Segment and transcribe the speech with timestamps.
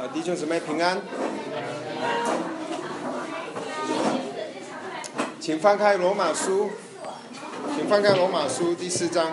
[0.00, 0.98] 啊，弟兄姊妹平安，
[5.38, 6.70] 请翻开罗马书，
[7.76, 9.30] 请翻开罗马书第四章。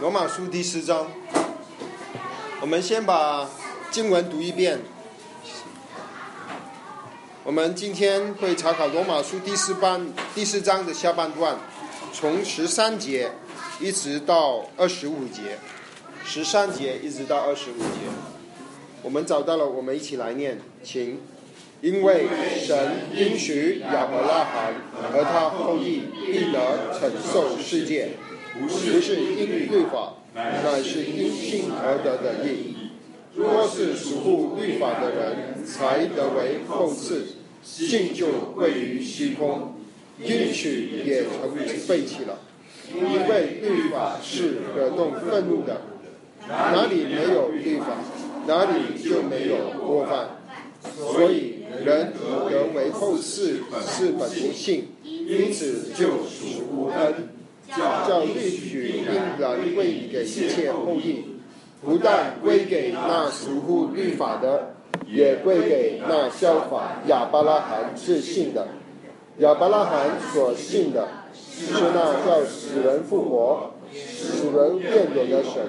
[0.00, 1.06] 罗马书第四章，
[2.60, 3.48] 我们先把
[3.90, 4.78] 经文读一遍。
[7.50, 11.56] 我们今天会查考罗马书第四班第四章的下半段，
[12.12, 13.28] 从十三节
[13.80, 15.58] 一直到二十五节，
[16.24, 18.06] 十三节一直到二十五节。
[19.02, 21.18] 我们找到了，我们一起来念，请。
[21.80, 22.28] 因为
[22.60, 24.74] 神应许亚伯拉罕
[25.12, 28.10] 和他后裔必得承受世界。
[28.54, 32.76] 不是因律法，乃是因信而得的义。
[33.34, 39.74] 若是属乎律法的人，才得为后嗣，信就归于虚空，
[40.22, 42.38] 应许也成废弃了。
[42.94, 45.82] 因为律法是惹动愤怒的，
[46.48, 47.86] 哪里没有律法，
[48.46, 50.30] 哪里就没有过犯。
[50.96, 52.12] 所以人
[52.50, 57.28] 得为后世是本不信，因此就属无恩。
[57.72, 61.24] 叫律许应然归给一切后裔，
[61.80, 64.74] 不但归给那属乎律法的，
[65.12, 68.68] 也归给那效法亚伯拉罕自信的。
[69.38, 75.62] 亚伯拉罕所信的，是那叫死人复活、使人变有的神。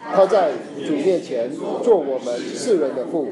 [0.00, 0.52] 他在
[0.86, 1.50] 主面前
[1.82, 3.28] 做我们世人的父，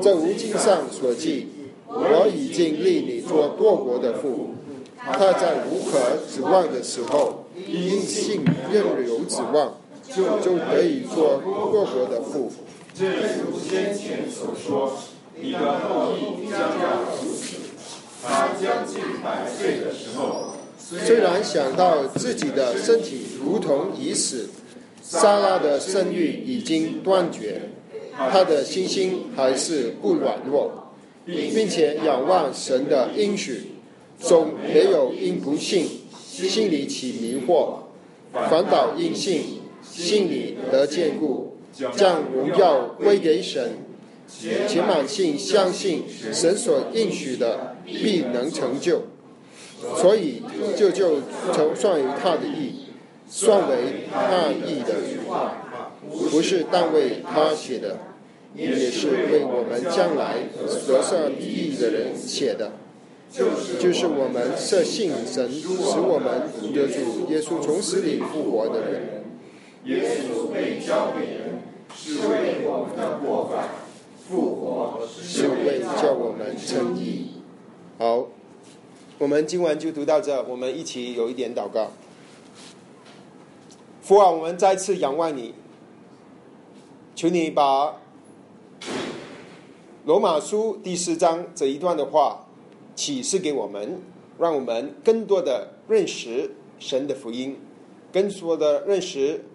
[0.00, 1.48] 正如经上所记：
[1.86, 4.54] 我已经立你做多国的父。
[4.96, 5.98] 他在无可
[6.28, 8.42] 指望的时候，因信
[8.72, 9.74] 任有指望，
[10.08, 11.38] 就就可以做
[11.70, 12.50] 各国的父。
[13.00, 14.92] 正如先前所说，
[15.34, 17.56] 你的后裔将要如此。
[18.22, 24.50] 他将近百岁的时候，虽然想到自己的身体如同已死，
[25.02, 27.70] 莎拉的生育已经断绝，
[28.30, 30.92] 他的信心还是不软弱，
[31.24, 33.72] 并且仰望神的应许。
[34.18, 35.86] 总没有因不信，
[36.22, 37.76] 心里起迷惑，
[38.50, 41.49] 反倒因信，心里得坚固，
[41.96, 43.78] 将荣耀归给神，
[44.68, 49.02] 且满信相信神所应许的必能成就，
[49.96, 50.42] 所以
[50.76, 51.20] 就就
[51.52, 52.86] 成算于他的意，
[53.28, 54.94] 算为他意的，
[56.30, 57.98] 不是但为他写的，
[58.54, 60.36] 也是为我们将来
[60.86, 62.72] 得上义的人写的。
[63.78, 69.22] 就是我们设信神，使我们得主耶稣从死里复活的人。
[69.84, 71.59] 耶稣被交给人，
[71.94, 73.68] 是为我们的过犯；
[74.28, 77.42] 复活是为叫我们称义。
[77.98, 78.26] 好，
[79.18, 81.92] 我们今晚就读到这，我们一起有一点祷告。
[84.02, 85.54] 父啊，我们再次仰望你，
[87.14, 88.00] 求你把
[90.04, 92.46] 罗马书第四章这一段的话。
[92.96, 94.02] 启示给我们，
[94.38, 97.58] 让我们更多的认识神的福音，
[98.12, 99.46] 更多的认识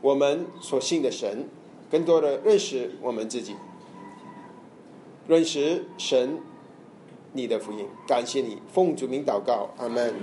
[0.00, 1.46] 我们所信的神，
[1.90, 3.56] 更多的认识我们自己，
[5.26, 6.38] 认识神
[7.32, 7.86] 你的福音。
[8.06, 10.14] 感谢你，奉主名祷告，阿门。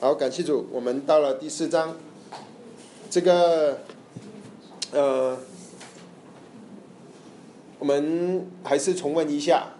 [0.00, 1.96] 好，感谢主，我们到了第四章，
[3.08, 3.80] 这个
[4.92, 5.38] 呃。
[7.78, 9.74] 我们还是重温一下，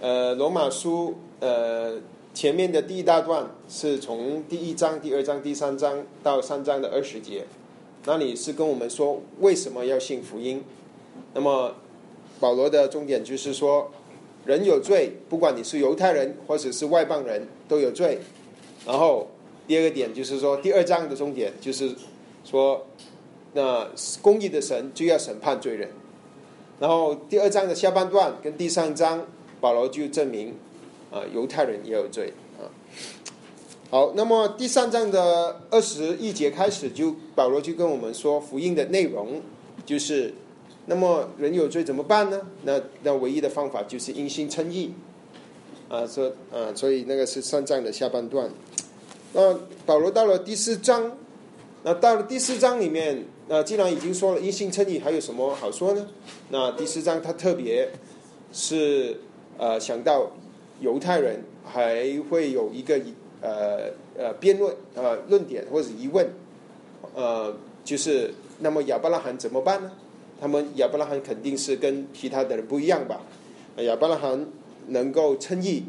[0.00, 1.96] 呃，罗马书呃
[2.34, 7.46] 前面的第一大段是从第一章、第二章、第三章到三章的二十节，
[8.06, 10.64] 那里是跟我们说为什么要信福音。
[11.34, 11.74] 那么
[12.40, 13.90] 保罗的重点就是说，
[14.46, 18.18] 人有罪，不管你是犹太人或者是外邦人都有罪。
[18.86, 19.28] 然后
[19.66, 21.94] 第二个点就是说，第二章的重点就是
[22.44, 22.86] 说，
[23.52, 23.86] 那
[24.22, 25.90] 公义的神就要审判罪人。
[26.80, 29.26] 然后第二章的下半段跟第三章，
[29.60, 30.54] 保罗就证明，
[31.10, 32.64] 啊，犹太人也有罪啊。
[33.90, 39.42] 好，那么第三章的二十一节开始，就保罗就跟我们说福音的内容，
[39.84, 40.32] 就是，
[40.86, 42.40] 那么人有罪怎么办呢？
[42.62, 44.94] 那那唯一的方法就是因信称义，
[45.88, 48.48] 啊，说啊，所以那个是三章的下半段。
[49.32, 51.16] 那保罗到了第四章，
[51.82, 53.24] 那到了第四章里面。
[53.48, 56.06] 那既然已经说了因信称义，还有什么好说呢？
[56.50, 57.88] 那第四章他特别
[58.52, 59.18] 是
[59.58, 60.30] 呃想到
[60.80, 62.96] 犹太人还会有一个
[63.40, 66.28] 呃呃辩论呃论点或者疑问，
[67.14, 67.54] 呃
[67.84, 69.90] 就是那么亚伯拉罕怎么办呢？
[70.40, 73.20] 他们亚伯拉罕肯定是跟其他的人不一样吧？
[73.76, 74.46] 亚伯拉罕
[74.88, 75.84] 能够称义，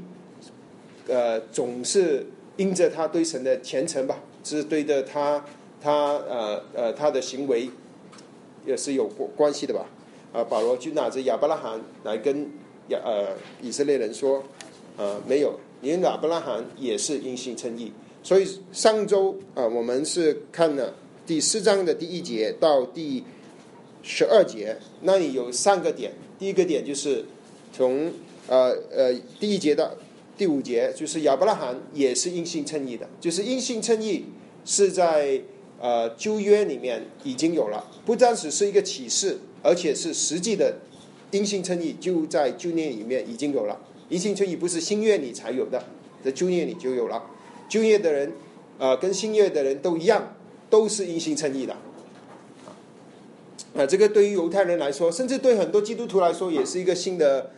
[1.07, 2.25] 呃，总是
[2.57, 5.43] 因着他对神的虔诚吧，是对着他
[5.81, 5.91] 他
[6.29, 7.69] 呃呃他的行为
[8.65, 9.85] 也是有关关系的吧。
[10.33, 12.49] 啊，保罗就拿着亚伯拉罕来跟
[12.87, 14.43] 亚呃以色列人说，
[14.97, 17.91] 呃，没有，连亚伯拉罕也是因信称义。
[18.23, 20.93] 所以上周啊，我们是看了
[21.25, 23.23] 第四章的第一节到第
[24.03, 26.13] 十二节，那里有三个点。
[26.37, 27.25] 第一个点就是
[27.71, 28.11] 从
[28.47, 29.91] 呃呃第一节到
[30.37, 34.25] 第五节，就是亚伯拉罕也是因信称义的，就是因信称义
[34.65, 35.41] 是在
[35.79, 40.77] 呃旧约里面已经有了，不单只是一个启示，而且是实际的
[41.31, 43.79] 因信称义就在旧约里面已经有了。
[44.11, 45.81] 因信称义不是新约里才有的，
[46.21, 47.23] 在旧约里就有了。
[47.69, 48.33] 就业的人，
[48.77, 50.35] 啊，跟新业的人都一样，
[50.69, 51.73] 都是因信称义的。
[53.73, 57.51] 啊，这个对于犹太人来说，甚至对很多基督徒来说，也是一个新的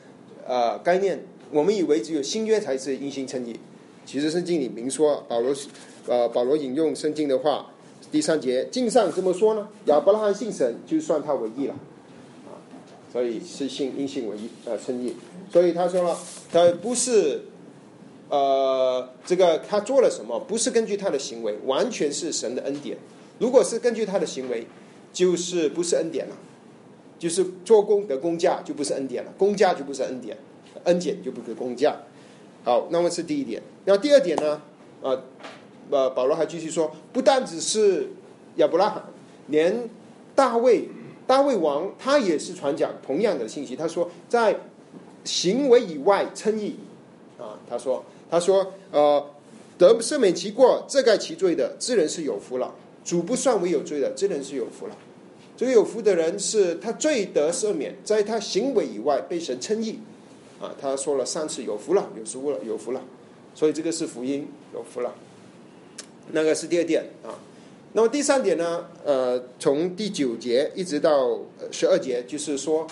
[0.46, 1.26] 呃概念。
[1.50, 3.60] 我们以为只有新约才是因信称义，
[4.06, 5.56] 其实圣经里明说，保罗
[6.06, 7.72] 呃保罗引用圣经的话，
[8.12, 9.68] 第三节经上这么说呢？
[9.86, 11.74] 亚伯拉罕信神，就算他为义了。
[12.46, 12.62] 啊，
[13.12, 15.16] 所以是信因信为义呃称义。
[15.54, 16.18] 所以他说了，
[16.52, 17.44] 他不是。
[18.30, 20.40] 呃，这个他做了什么？
[20.40, 22.98] 不是根据他的行为，完全是神的恩典。
[23.38, 24.66] 如果是根据他的行为，
[25.12, 26.36] 就是不是恩典了，
[27.20, 30.36] 就是做工得工价就不是恩典了，工价就不是恩典，
[30.86, 31.96] 恩典就不是工价。
[32.64, 33.62] 好，那么是第一点。
[33.86, 34.60] 那第二点呢？
[35.04, 35.16] 啊，
[35.92, 38.08] 呃，保罗还继续说，不但只是
[38.56, 39.04] 亚伯拉罕，
[39.46, 39.88] 连
[40.34, 40.88] 大卫，
[41.28, 43.76] 大卫王他也是传讲同样的信息。
[43.76, 44.60] 他说，在
[45.24, 46.75] 行为以外称义
[47.38, 48.04] 啊，他说。
[48.31, 49.24] 他说：“呃，
[49.78, 52.74] 得赦免其过，遮盖其罪的，这人是有福了。
[53.06, 54.98] 主不算为有罪的，这人是有福了。
[55.56, 60.00] 这个有福的人是他罪得赦免，在他行为以外被神称义。
[60.60, 63.02] 啊，他说了三次有福了，有福了，有福了。
[63.54, 65.14] 所以这个是福音，有福了。
[66.31, 67.38] 那个是第二点啊。
[67.92, 68.88] 那么第三点呢？
[69.06, 71.38] 呃，从第九节一直到
[71.72, 72.88] 十二节，就是说，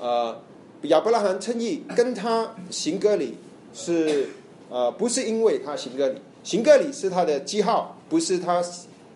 [0.00, 0.40] 呃，
[0.82, 3.36] 亚伯拉罕称义跟他行割礼
[3.74, 4.28] 是。”
[4.70, 8.62] 呃，不是因为他行个礼，行个礼是他的记号，不是他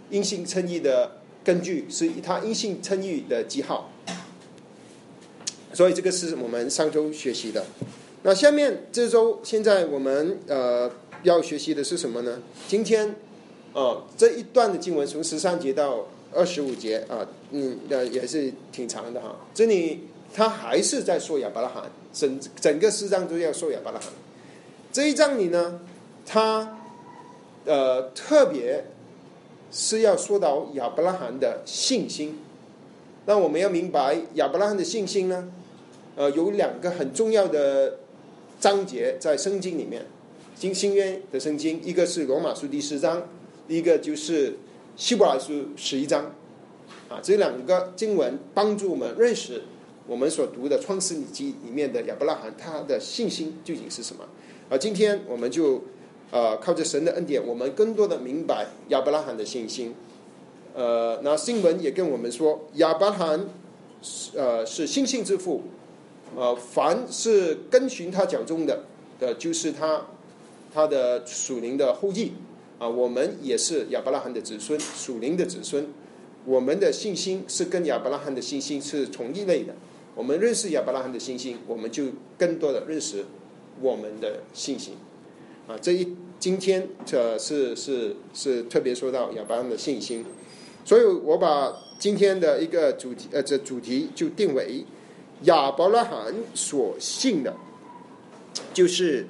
[0.08, 3.90] 因信称义的根据，是他因信称义的记号。
[5.74, 7.66] 所以这个是我们上周学习的。
[8.22, 10.90] 那下面这周现在我们呃
[11.22, 12.40] 要学习的是什么呢？
[12.66, 13.14] 今天
[13.74, 19.36] 啊这一段的经文从十三节到二十五节啊，嗯，呃也是挺长的哈。
[19.52, 24.08] 这里他还是在说亚伯拉罕，整整个诗章都要说亚伯拉罕。
[24.92, 25.80] 这一章里呢，
[26.24, 26.78] 他
[27.64, 28.84] 呃特别
[29.70, 32.38] 是要说到亚伯拉罕的信心。
[33.26, 35.52] 那我们要明白亚伯拉罕的信心呢，
[36.16, 37.98] 呃，有两个很重要的
[38.58, 40.06] 章节在圣经里面，
[40.56, 43.28] 新新约的圣经，一个是罗马书第十章，
[43.68, 44.58] 一个就是
[44.96, 46.32] 希伯来书十一章。
[47.08, 49.62] 啊，这两个经文帮助我们认识
[50.06, 54.24] 我们所读的创世纪里面的亚伯拉罕他的信心究竟是什么。
[54.68, 55.82] 而今天我们就，
[56.30, 59.94] 呃，靠着神的恩典，我们更多的明白亚伯拉罕的信心。
[60.74, 63.46] 呃，那新闻也跟我们说，亚伯拉罕
[64.00, 65.62] 是，呃，是信心之父。
[66.34, 68.84] 呃，凡是跟循他脚中的，
[69.20, 70.06] 的就是他，
[70.72, 72.32] 他的属灵的后裔。
[72.78, 75.86] 啊，我们也是亚伯拉罕的子孙，属灵的子孙。
[76.44, 79.74] 我们的信心是跟亚伯拉罕的信心是同一类的。
[80.14, 82.04] 我们认识亚伯拉罕的信心，我们就
[82.38, 83.24] 更多的认识。
[83.80, 84.94] 我们的信心。
[85.66, 90.24] 啊，这一今天这是是是特别说到亚伯拉罕的信心，
[90.84, 94.84] 所以我把今天的一个主题呃这主题就定为
[95.44, 97.54] 亚伯拉罕所信的，
[98.74, 99.26] 就是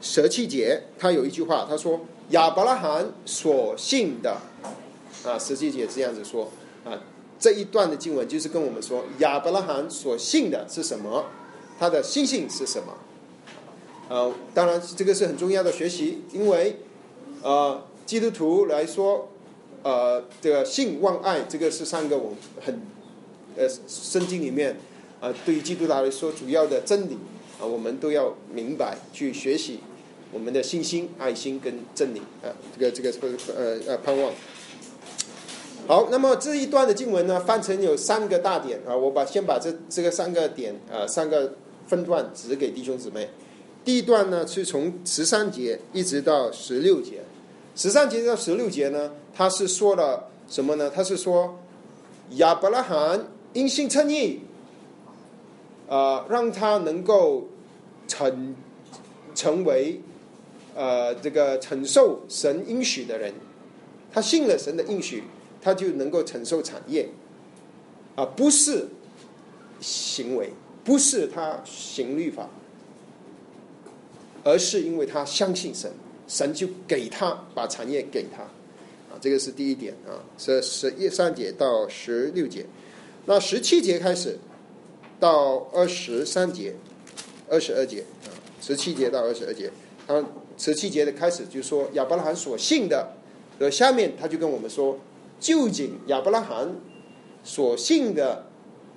[0.00, 2.00] 舍弃节，他有一句话，他说
[2.30, 4.38] 亚伯拉罕所信的。
[5.24, 6.50] 啊，舍弃节这样子说。
[6.84, 6.98] 啊，
[7.38, 11.26] 这一段的经文就是跟我们说亚伯拉罕所信的是什么，
[11.78, 12.98] 他的信心是什么。
[14.08, 16.78] 呃，当然这个是很重要的学习，因为
[17.42, 19.28] 呃，基督徒来说，
[19.82, 22.80] 呃，这个信、望、爱，这个是三个我很
[23.56, 24.76] 呃圣经里面
[25.20, 27.18] 啊，对于基督徒来说主要的真理
[27.60, 29.80] 啊，我们都要明白去学习
[30.32, 33.12] 我们的信心、爱心跟真理啊，这个这个
[33.54, 34.32] 呃呃盼望。
[35.88, 41.54] 好，那么这一段的经文呢，翻成有三个大点啊，我把先把这这个三个点啊，三个
[41.86, 43.26] 分段指给弟兄姊妹。
[43.86, 47.22] 第一段呢，是从十三节一直到十六节。
[47.74, 50.92] 十三节到十六节呢，他是说了什么呢？
[50.94, 51.58] 他是说
[52.32, 54.40] 亚伯拉罕因信称义，
[55.88, 57.48] 啊，让他能够
[58.06, 58.54] 成
[59.34, 60.02] 成为
[60.74, 63.32] 呃这个承受神应许的人，
[64.12, 65.24] 他信了神的应许，
[65.60, 67.08] 他就能够承受产业，
[68.14, 68.86] 啊，不是
[69.80, 70.50] 行为，
[70.84, 72.48] 不是他行律法，
[74.44, 75.90] 而是因为他相信神，
[76.26, 78.42] 神就给他把产业给他，
[79.12, 82.64] 啊，这个是第一点啊，是十一三节到十六节，
[83.26, 84.38] 那十七节开始
[85.20, 86.74] 到二十三节，
[87.48, 89.70] 二十二节啊，十七节到二十二节，
[90.06, 90.24] 他
[90.56, 93.12] 十七节的开始就说亚伯拉罕所信的，
[93.58, 94.98] 呃，下面他就跟我们说，
[95.38, 96.76] 究竟亚伯拉罕
[97.42, 98.46] 所信的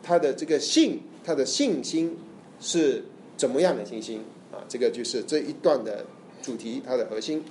[0.02, 2.18] 他的这个信，他的信心
[2.60, 3.06] 是
[3.38, 4.24] 怎么样的信心？
[4.52, 6.06] 啊，这个就是这一段的
[6.42, 7.44] 主题，它的核心。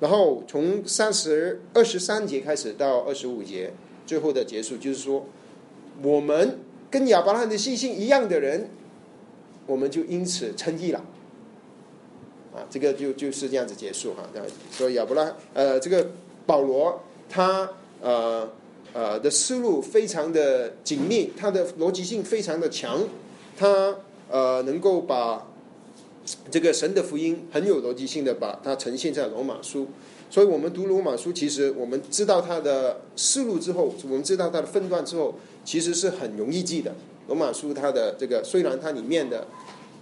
[0.00, 3.72] 然后从三十二十三节开始到二十五节，
[4.04, 5.26] 最后的结束就是说，
[6.02, 6.58] 我们
[6.90, 8.70] 跟亚伯拉罕的信心一样的人，
[9.66, 11.04] 我们就因此称义了。
[12.52, 14.28] 啊，这个就就是这样子结束哈。
[14.32, 16.10] 这样所以亚伯拉呃，这个
[16.44, 17.70] 保罗他
[18.02, 18.50] 呃
[18.92, 23.00] 呃的思路非常的紧密，他的逻辑性非常的强，
[23.56, 23.96] 他
[24.30, 25.46] 呃能够把。
[26.52, 29.88] 这个神的福音很有逻辑性的把它呈现在罗马书，
[30.30, 36.94] 所以我们读罗马书，其实我们知道它的思路之后，我们知道它的分段之后，其实是很容易记的。
[37.26, 39.44] 罗马书它的这个虽然它里面的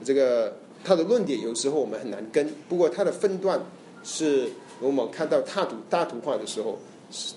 [0.05, 0.55] 这个
[0.85, 3.59] 它的论点有时候我们很难跟，不过它的分段
[4.05, 6.79] 是我们看到大图大图画的时候，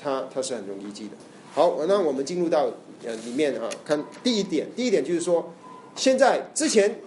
[0.01, 1.11] 它它是很容易记的。
[1.53, 2.71] 好，那我们进入到
[3.05, 5.53] 呃里面啊，看第一点，第一点就是说，
[5.95, 6.99] 现在之前。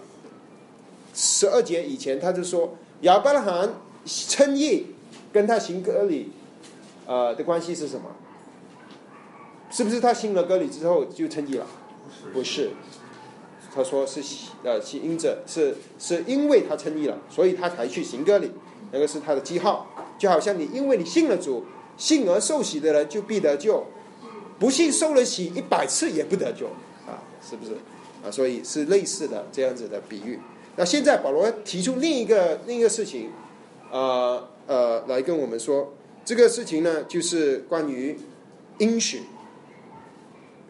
[1.19, 3.73] 十二节以前，他就说亚伯拉罕
[4.05, 4.85] 称义
[5.33, 6.31] 跟他行割礼，
[7.07, 8.11] 呃的关系是什么？
[9.71, 11.65] 是不是他行了割礼之后就称义了？
[12.31, 12.69] 不是，
[13.73, 14.21] 他说是
[14.63, 18.51] 呃是因着是是因为他称义了，所以他才去行割礼，
[18.91, 19.87] 那个是他的记号。
[20.19, 21.65] 就好像你因为你信了主，
[21.97, 23.83] 信而受洗的人就必得救，
[24.59, 26.67] 不信受了洗一百次也不得救
[27.07, 27.73] 啊，是不是？
[28.23, 30.39] 啊，所以是类似的这样子的比喻。
[30.75, 33.29] 那现在保罗提出另一个另一个事情，
[33.91, 38.15] 呃呃，来跟我们说，这个事情呢，就是关于
[38.79, 39.21] 应许，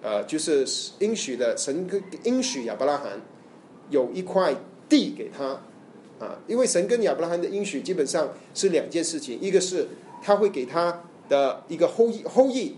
[0.02, 0.66] 呃，就是
[1.00, 3.22] 应许的神跟应许亚伯拉罕
[3.90, 4.56] 有一块
[4.88, 5.46] 地给他，
[6.20, 9.88] 啊，因为神跟亚伯拉罕的应许基本上是两件事情，一个是
[10.22, 12.76] 他会给他的一个后裔后裔，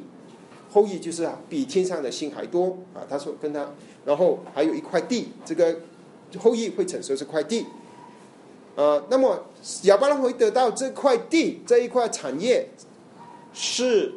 [0.71, 3.69] 后裔就是比天上的星还多啊，他说跟他，
[4.05, 5.75] 然后还有一块地，这个。
[6.37, 7.65] 后裔会承受这块地，
[8.75, 9.45] 呃，那么
[9.85, 12.69] 亚伯拉罕会得到这块地这一块产业，
[13.51, 14.13] 是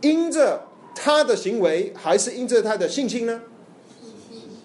[0.00, 3.40] 因着他的行为，还是因着他的信心呢？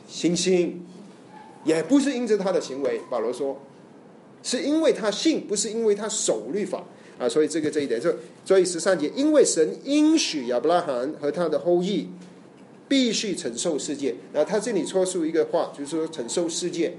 [0.07, 0.83] 信心，
[1.65, 2.99] 也不是因着他的行为。
[3.11, 3.55] 保罗说，
[4.41, 6.83] 是因为他信，不是因为他守律法
[7.17, 7.29] 啊。
[7.29, 8.13] 所以这个这一点，就
[8.45, 12.09] 所以十三节，因为神应许亚伯拉罕和他的后裔。
[12.85, 14.13] 必须承受世界。
[14.33, 16.93] 那他这里说出一个话，就是说承受世界。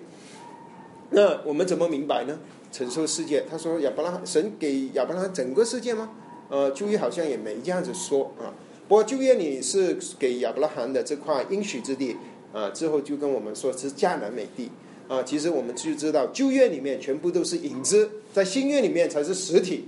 [1.10, 2.40] 那我们怎么明白呢？
[2.72, 6.10] 承受世界，他说亚伯拉罕神给亚伯拉罕整个世界吗？
[6.48, 8.50] 呃，旧约好像也没这样子说啊。
[8.88, 12.16] 不过旧约里是给亚伯拉罕的这块应许之地
[12.52, 14.70] 啊，之后就跟我们说是迦南美地
[15.06, 15.22] 啊。
[15.22, 19.84] 其实我们就知道旧约里面全部都是影子，在新约里面才是实体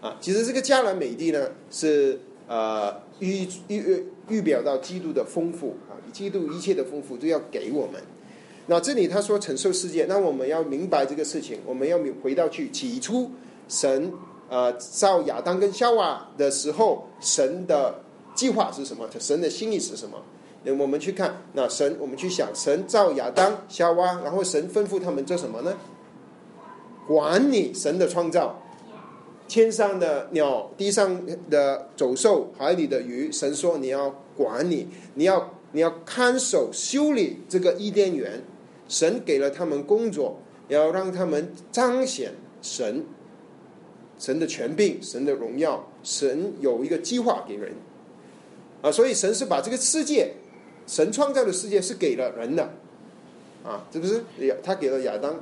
[0.00, 0.16] 啊。
[0.20, 4.04] 其实这个迦南美地呢是呃预预。
[4.30, 7.98] 预表到基督的丰富啊，基督一切的丰富都要给我们。
[8.66, 13.30] 那这里他说承受世界，那我们要明白这个事情，我们要回到去起初
[13.68, 14.12] 神
[14.50, 18.02] 呃造亚当跟夏娃的时候，神的
[18.34, 19.08] 计划是什么？
[19.18, 20.22] 神的心意是什么？
[20.64, 25.74] 那我们去看那神，我们去想神造亚当夏娃，然后神吩咐他们做什么呢？
[27.06, 28.60] 管理神的创造。
[29.48, 38.44] 天上的鸟，地上的走兽，海里的鱼，神说你要管你，你要你要看守修理这个伊甸园。
[38.88, 40.38] 神给了他们工作，
[40.68, 43.04] 要让他们彰显神
[44.18, 45.90] 神的权柄、神的荣耀。
[46.02, 47.74] 神有一个计划给人
[48.80, 50.32] 啊，所以神是把这个世界，
[50.86, 52.70] 神创造的世界是给了人的
[53.62, 54.24] 啊，是不是？
[54.46, 55.38] 亚他给了亚当。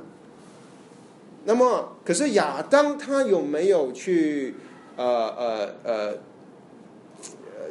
[1.47, 4.55] 那么，可是亚当他有没有去
[4.97, 7.69] 呃呃呃呃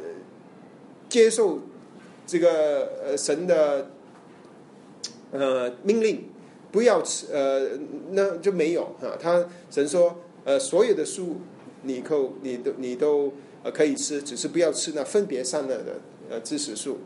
[1.07, 1.59] 接受
[2.25, 3.91] 这个呃神的
[5.31, 6.27] 呃命令，
[6.71, 7.77] 不要吃呃
[8.13, 9.13] 那就没有啊。
[9.21, 11.35] 他神说呃所有的树
[11.83, 13.31] 你可你都你都
[13.71, 15.99] 可以吃，只是不要吃那分别善恶的
[16.31, 16.97] 呃知识树。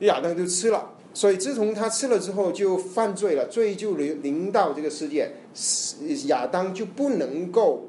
[0.00, 5.30] 亚当就吃了所以自从他吃了之后就犯罪了，罪就临临到这个世界，
[6.26, 7.84] 亚当就不能够，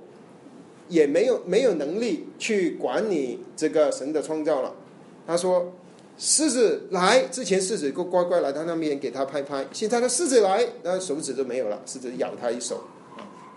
[0.90, 4.76] 也没有没有能力去管理这个神的创造了。
[5.26, 5.72] 他说
[6.20, 9.66] ：“狮子来之前，狮子就乖乖来他那边给他拍拍。
[9.72, 12.84] 现在的狮子来，那手指都没有了，狮子咬他一手。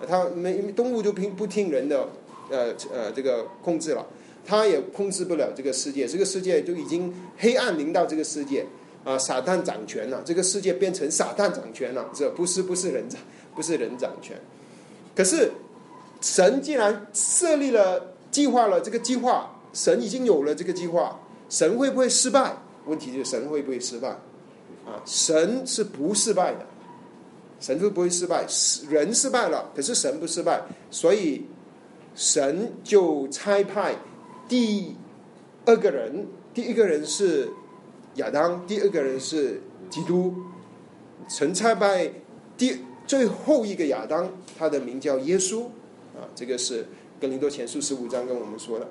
[0.06, 2.08] 他没动物就听不听人的，
[2.50, 4.06] 呃呃这个控制了，
[4.44, 6.06] 他也控制不了这个世界。
[6.06, 8.64] 这个世界就已经黑暗临到这个世界。”
[9.06, 13.20] 啊，撒旦掌权了，这个世界变成撒旦掌权了，这不是不是人掌，
[13.54, 14.36] 不是人掌权。
[15.14, 15.48] 可是
[16.20, 22.56] 神既然设立了计划了，这个计划神已经有了这个计划，神会不会失败？
[22.86, 24.08] 问题就是神会不会失败？
[24.84, 26.66] 啊，神是不失败的，
[27.60, 28.44] 神会不会失败？
[28.90, 30.60] 人失败了，可是神不失败，
[30.90, 31.46] 所以
[32.16, 33.94] 神就差派
[34.48, 34.96] 第
[35.64, 37.48] 二个人，第一个人是。
[38.16, 40.34] 亚当，第二个人是基督，
[41.28, 42.10] 神差派
[42.56, 45.64] 第最后一个亚当，他的名叫耶稣
[46.14, 46.86] 啊，这个是
[47.20, 48.88] 格林多前书十五章跟我们说的。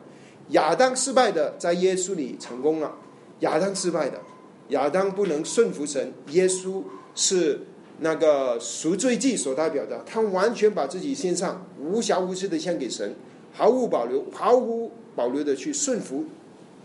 [0.50, 2.96] 亚当失败的，在耶稣里成功了。
[3.40, 4.22] 亚当失败的，
[4.70, 6.84] 亚当不能顺服神，耶稣
[7.16, 7.62] 是
[8.00, 13.16] 那个赎罪祭所代表的，他完全把自己献上，无瑕无疵的献给神，
[13.52, 16.26] 毫无保留，毫无保留的去顺服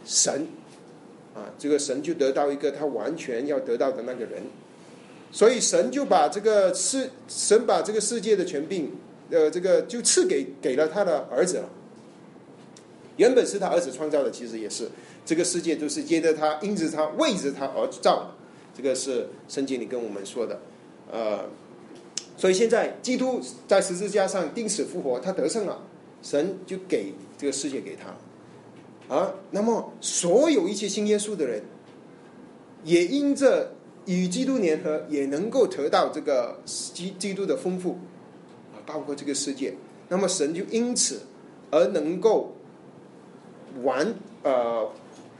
[0.04, 0.46] 神。
[1.34, 4.42] 啊，这个神就得到一个他完全要得到的那个人，
[5.30, 8.90] 所以神就把这个世神把这个世界的权柄，
[9.30, 11.68] 呃，这个就赐给给了他的儿子了。
[13.16, 14.88] 原本是他儿子创造的，其实也是
[15.24, 18.30] 这个世界都是接着他因着他为着他而造的，
[18.74, 20.58] 这个是圣经里跟我们说的。
[21.12, 21.40] 呃，
[22.36, 25.82] 所以现在基督在十字架上钉死复活，他得胜了，
[26.22, 28.16] 神就给这个世界给他。
[29.10, 31.60] 啊，那么所有一切信耶稣的人，
[32.84, 33.72] 也因着
[34.06, 37.98] 与基督联合，也能够得到这个基基督的丰富
[38.72, 39.74] 啊，包括这个世界。
[40.08, 41.22] 那么神就因此
[41.72, 42.54] 而能够
[43.82, 44.88] 完呃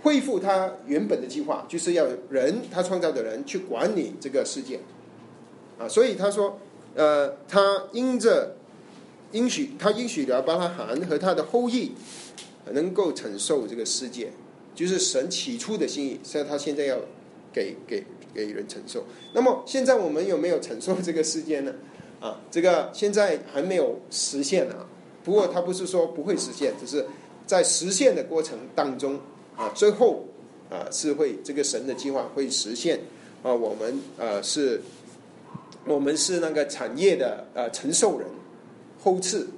[0.03, 4.81] 恢复他原本的计划，就是要人他创造的人去管理这个世界
[5.79, 5.87] 啊。
[5.89, 6.59] 所以他说，
[6.97, 8.57] 呃，他因着
[9.31, 11.93] 应许，他应许了巴拉罕和他的后裔。
[12.73, 14.31] 能够承受这个世界，
[14.75, 16.99] 就是神起初的心意，所以他现在要
[17.53, 18.05] 给给
[18.35, 19.05] 给人承受。
[19.33, 21.75] 那么现在我们有没有承受这个世界呢？
[22.21, 24.87] 啊，这个现在还没有实现啊。
[25.25, 27.05] 不过他不是说不会实现，只是
[27.47, 29.19] 在实现的过程当中
[29.57, 30.25] 啊，最后
[30.71, 33.01] 啊是会这个神的计划会实现
[33.43, 33.53] 啊。
[33.53, 34.81] 我们呃是，
[35.85, 38.29] 我们是那个产业的呃承受人
[39.03, 39.49] 后次。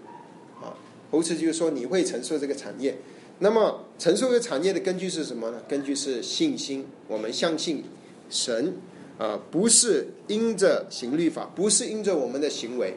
[1.12, 2.96] 后次就是说，你会承受这个产业。
[3.38, 5.62] 那么，承受这个产业的根据是什么呢？
[5.68, 6.86] 根据是信心。
[7.06, 7.84] 我们相信
[8.30, 8.74] 神
[9.18, 12.94] 啊，不是因着行律法，不是因着我们的行为，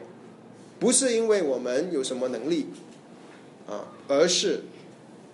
[0.78, 2.66] 不是因为我们有什么能力
[3.66, 4.62] 啊，而是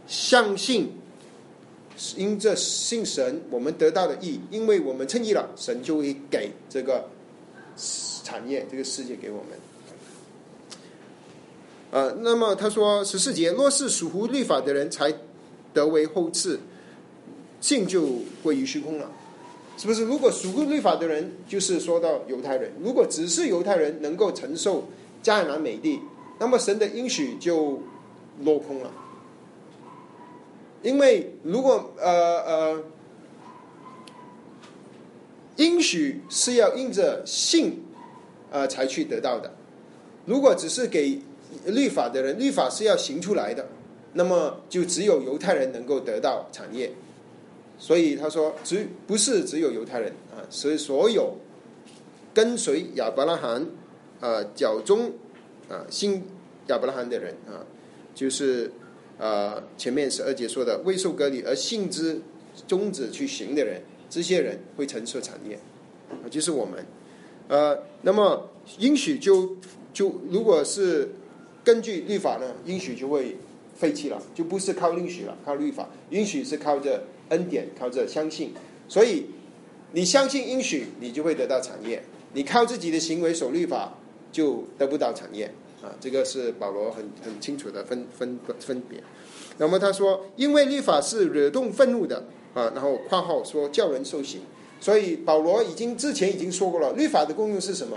[0.06, 0.92] 相信
[2.16, 7.08] 因着信神，我们得到的义，因为我们称义了，神就会给这个
[8.24, 9.58] 产业、这个世界给我们。
[11.92, 15.12] 呃，那么他说十四节，若是属乎律法的人才
[15.74, 16.58] 得为后赐，
[17.60, 19.10] 信就归于虚空了，
[19.76, 20.02] 是不是？
[20.02, 24.88] 如果属乎律法的人，就是说到犹太人，如果只是犹太人能够承受
[25.22, 26.00] 迦南美地，
[26.38, 27.82] 那么神的应许就
[28.40, 28.90] 落空了。
[30.80, 32.84] 因为如果呃呃，
[35.56, 37.84] 应许是要应着信
[38.50, 39.54] 呃才去得到的，
[40.24, 41.20] 如果只是给。
[41.66, 43.68] 律法的人，律法是要行出来的，
[44.14, 46.92] 那么就只有犹太人能够得到产业。
[47.78, 51.36] 所以他说，只不是只有犹太人啊，所以所有
[52.32, 53.66] 跟随亚伯拉罕
[54.20, 55.12] 啊脚中
[55.68, 56.22] 啊信
[56.68, 57.66] 亚伯拉罕的人啊，
[58.14, 58.70] 就是
[59.18, 62.20] 啊前面十二节说的未受割礼而信之
[62.68, 65.58] 宗旨去行的人，这些人会承受产业
[66.10, 66.84] 啊，就是我们。
[67.48, 69.56] 呃，那么应许就
[69.92, 71.08] 就如果是。
[71.64, 73.36] 根据律法呢，应许就会
[73.76, 75.88] 废弃了，就不是靠应许了，靠律法。
[76.10, 78.52] 应许是靠着恩典，靠着相信。
[78.88, 79.26] 所以
[79.92, 82.00] 你相信应许，你就会得到产业；
[82.34, 83.96] 你靠自己的行为守律法，
[84.32, 85.52] 就得不到产业。
[85.82, 89.02] 啊，这个是保罗很很清楚的分分分别。
[89.58, 94.40] 那么他说，因为律法是惹动愤怒的啊，然后括号说叫人受刑。
[94.80, 97.96] 所以保罗已经之前已经说过了，律法的功用是什么？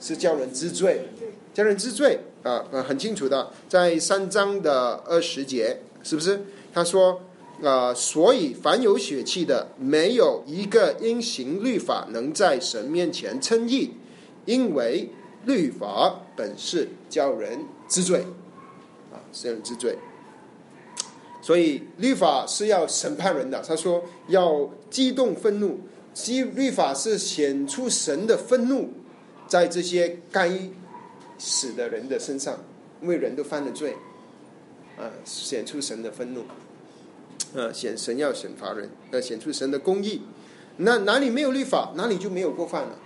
[0.00, 1.02] 是叫人知罪，
[1.54, 2.20] 叫人知罪。
[2.42, 6.40] 啊，很清楚的，在三章的二十节，是不是？
[6.72, 7.20] 他说，
[7.62, 13.90] 啊，所以凡有血气的，没有一个因行律法能在神面前称义，
[14.46, 15.10] 因为
[15.44, 18.24] 律法本是叫人知罪，
[19.12, 19.98] 啊，叫人知罪。
[21.42, 23.60] 所以律法是要审判人的。
[23.60, 25.80] 他说要激动愤怒，
[26.14, 28.94] 激律法是显出神的愤怒，
[29.46, 30.50] 在这些该
[31.40, 32.58] 死的人的身上，
[33.00, 33.96] 因为人都犯了罪，
[34.98, 36.44] 啊，显出神的愤怒。
[37.54, 40.20] 呃，显神要审罚人，呃，显出神的公义。
[40.76, 42.98] 那哪里没有律法，哪里就没有过犯了。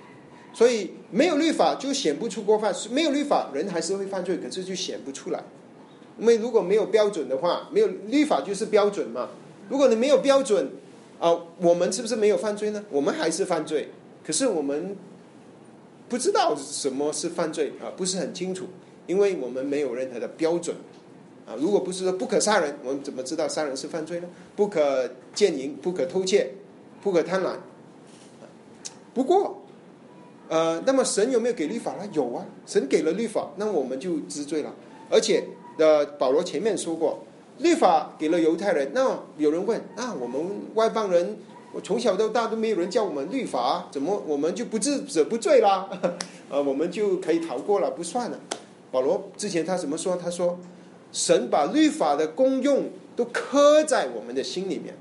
[0.53, 5.42] 所以没有律法就显不出过犯，没有律法人还是会犯罪，可是就显不出来。
[6.18, 9.31] 因为如果没有标准的话，没有律法就是标准嘛。
[9.68, 10.70] 如果你没有标准，
[11.18, 12.85] 啊，我们是不是没有犯罪呢？
[12.90, 13.88] 我们还是犯罪，
[14.25, 14.97] 可是我们
[16.14, 18.66] 不知道什么是犯罪啊，不是很清楚，
[19.09, 20.77] 因为我们没有任何的标准。
[21.44, 24.29] 啊，如果不是说不可杀人，我们怎么知道杀人是犯罪呢？
[24.55, 26.55] 不可奸淫，不可偷窃，
[27.03, 27.57] 不可贪婪。
[29.12, 29.64] 不过，
[30.48, 32.09] 呃，那么神有没有给律法呢？
[32.12, 34.72] 有啊，神给了律法，那我们就知罪了。
[35.11, 35.42] 而且，
[35.79, 37.24] 呃，保罗前面说过，
[37.59, 38.92] 律法给了犹太人。
[38.94, 40.40] 那有人问，啊，我们
[40.77, 41.37] 外邦人，
[41.75, 45.89] 我从小到大都没有人教我们律法，怎么我们就不治者不罪啦？
[46.49, 48.39] 呃， 我们就可以逃过了，不算了。
[48.93, 50.17] 保罗之前他怎么说？
[50.17, 50.59] 他说。
[51.13, 54.97] 神把律法的功用都刻在我们的心里面。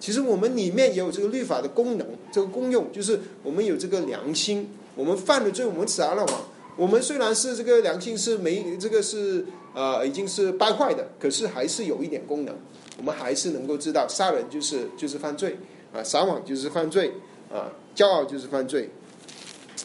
[0.00, 4.68] 其实我们里面也有这个律法的功能，这个功用就是我们有这个良心。
[4.96, 6.40] 我们犯了罪，我们死了谎。
[6.76, 12.56] 我们虽然是这个良心是没这个是呃已经是败坏的，可是还是有一点功能。
[12.98, 15.56] 我们还是能够知道杀人就是就是犯罪
[15.94, 17.12] 啊，撒谎就是犯罪
[17.50, 18.90] 啊，骄傲就是犯罪。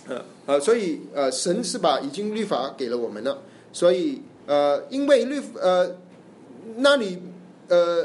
[0.07, 4.21] 呃呃，所以呃，神是把已经律法给了我们了，所以。
[4.45, 5.89] 呃，因为律呃
[6.75, 7.17] 那里
[7.69, 8.03] 呃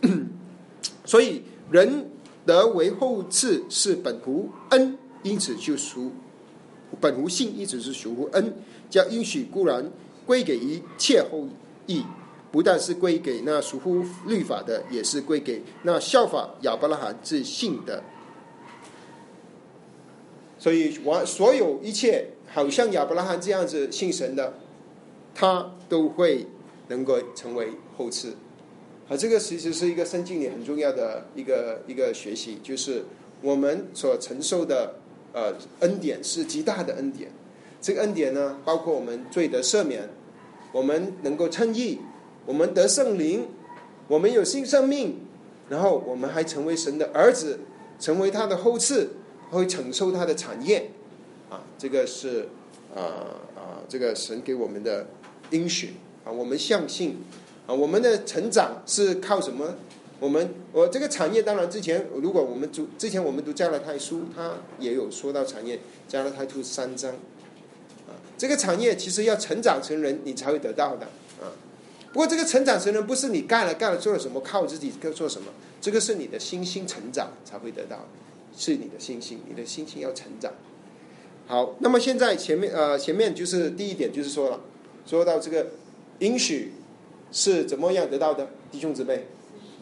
[0.00, 0.08] 呃，
[1.04, 2.08] 所以人
[2.46, 6.12] 得为后赐是本乎恩，因此就属
[6.98, 8.54] 本乎信，一直是属乎恩。
[8.88, 9.92] 将应许固然
[10.24, 11.46] 归给一切后
[11.86, 12.02] 裔，
[12.50, 18.02] 不但是归给那属乎律法的，也是归给那效法亚伯拉罕之信的。
[20.58, 24.54] 所以，我所有一切好像亚伯拉罕这样子信神的。
[25.32, 26.44] 他都会
[26.88, 28.34] 能够成为后赐，
[29.08, 33.04] 啊，这个其实是一个圣经里很重要的一个一个学习，就是
[33.40, 34.96] 我们所承受的
[35.32, 37.30] 呃恩典是极大的恩典。
[37.80, 40.10] 这个恩典呢，包括我们罪得赦免，
[40.72, 42.00] 我们能够称义，
[42.50, 43.46] 我们得圣灵，
[44.08, 45.20] 我们有新生命，
[45.68, 47.60] 然后我们还成为神的儿子，
[48.00, 49.06] 成为他的后嗣，
[49.50, 50.90] 会承受他的产业，
[51.48, 52.48] 啊，这个是
[52.92, 55.06] 啊啊，这个神给我们的。
[55.52, 57.16] 应许啊，我们相信
[57.66, 59.74] 啊，我们的成长是靠什么？
[60.20, 67.12] 我们我这个产业，当然之前如果我们读之前我们读加拉太书，他也有说到产业，加拉太书三章
[68.06, 71.06] 啊，这个产业其实要成长成人，你才会得到的。
[72.12, 75.48] 不过这个成长神人不是你干了干了做了什么，靠自己要做什么，
[75.80, 78.06] 这个是你的心心成长才会得到，
[78.56, 80.52] 是你的心心，你的心心要成长。
[81.46, 84.60] 好，那么现在前面呃前面就是第一点就是说了。
[85.06, 85.66] 说到这个
[86.18, 86.72] 允许
[87.32, 89.26] 是怎么样得到的，弟兄姊妹，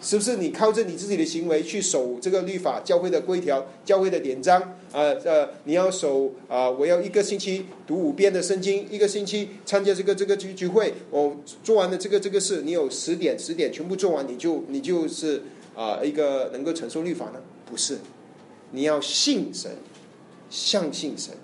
[0.00, 4.60] 是不是你靠着你自己的行为去守这个律法、教会的规条、教会的典章？
[4.92, 15.42] 啊呃，你要守啊，我要一个星期读五遍的圣经，一个星期参加这个这个聚聚会，我做完了这个这个事，你有十点十点全部做完，你就你就是
[15.74, 17.40] 啊一个能够承受律法呢？
[17.66, 17.98] 不是，
[18.70, 19.72] 你要信神，
[20.48, 21.34] 相信神，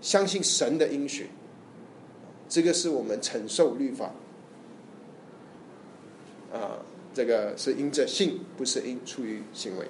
[0.00, 1.30] 相信神的应许。
[2.48, 4.12] 这个是我们承受律法，
[6.52, 6.78] 啊，
[7.14, 9.86] 这个是因着信，不是因出于行为。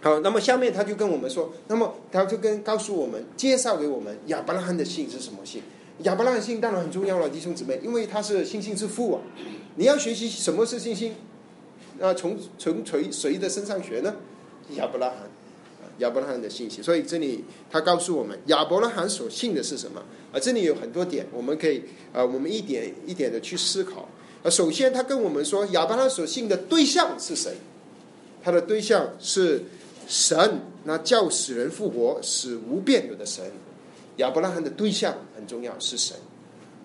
[0.00, 5.62] 好，那么下面他就跟我们说，那么他就跟告诉我们，介绍给我们亚伯拉罕的信是什么信？
[6.00, 9.20] 亚伯拉罕信当然很重要了，弟兄姊妹，因为他是信心之父啊。
[9.76, 11.14] 你要学习什么是信心？
[11.98, 14.14] 那从从谁谁的身上学呢？
[14.76, 15.18] 亚伯拉罕。
[15.98, 20.02] 亚伯拉罕的信息，所以这里他告诉我们，亚伯拉罕所信的是什么？
[20.32, 24.08] 啊，这里有很多点，我们可以啊，我们一点一点的去思考。
[24.42, 27.52] 啊，首先他跟我们说，亚伯拉罕所信的对象是谁？
[28.42, 29.64] 他的对象是
[30.08, 33.44] 神，那叫死人复活、使无变有的神。
[34.16, 36.16] 亚伯拉罕的对象很重要，是神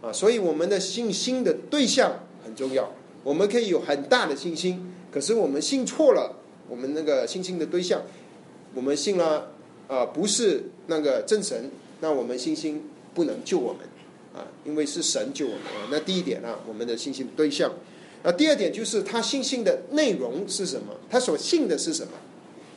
[0.01, 2.91] 啊，所以我们的信心的对象很重要。
[3.23, 6.35] 我们可以有很大的信心，可是我们信错了，
[6.69, 8.01] 我们那个信心的对象。
[8.73, 9.51] 我们信了
[9.87, 13.81] 啊，不是那个真神，那我们信心不能救我们
[14.37, 15.61] 啊，因为是神救我们。
[15.89, 17.73] 那第一点呢，我们的信心对象。
[18.23, 20.93] 那，第二点就是他信心的内容是什么？
[21.09, 22.13] 他所信的是什么？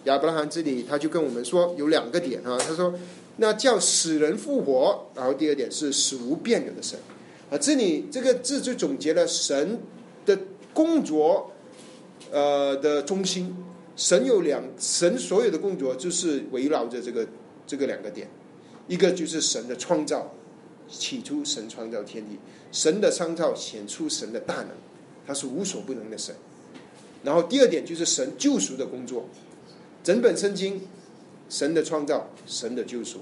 [0.05, 2.94] 亚伯拉罕这里他就跟我们说有两个点啊，他说
[3.37, 6.99] 那叫死人复活，然后第二点是死无变有的神
[7.51, 9.79] 啊，这里这个字就总结了神
[10.25, 10.38] 的
[10.73, 11.53] 工作
[12.31, 13.55] 呃的中心。
[13.96, 17.27] 神有两，神所有的工作就是围绕着这个
[17.66, 18.27] 这个两个点，
[18.88, 20.33] 一个就是神的创造，
[20.90, 22.38] 起初神创造天地，
[22.72, 24.68] 神的创造显出神的大能，
[25.26, 26.35] 他是无所不能的神。
[27.22, 29.29] 然后第二点就是神救赎的工作，
[30.03, 30.81] 整本圣经，
[31.48, 33.20] 神的创造，神的救赎。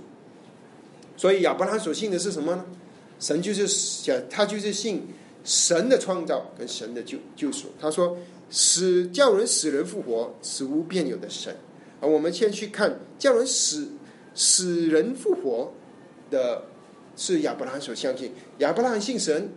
[1.16, 2.64] 所以亚伯拉罕所信的是什么呢？
[3.20, 5.06] 神就是想，他就是信
[5.44, 7.68] 神的创造跟神的救救赎。
[7.80, 8.16] 他说。
[8.50, 11.54] 使叫人死人复活，死无变有的神
[12.00, 12.08] 啊！
[12.08, 13.88] 我们先去看叫人死
[14.34, 15.70] 死人复活
[16.30, 16.62] 的，
[17.18, 18.32] 是亚伯拉罕所相信。
[18.58, 19.50] 亚伯拉罕信神，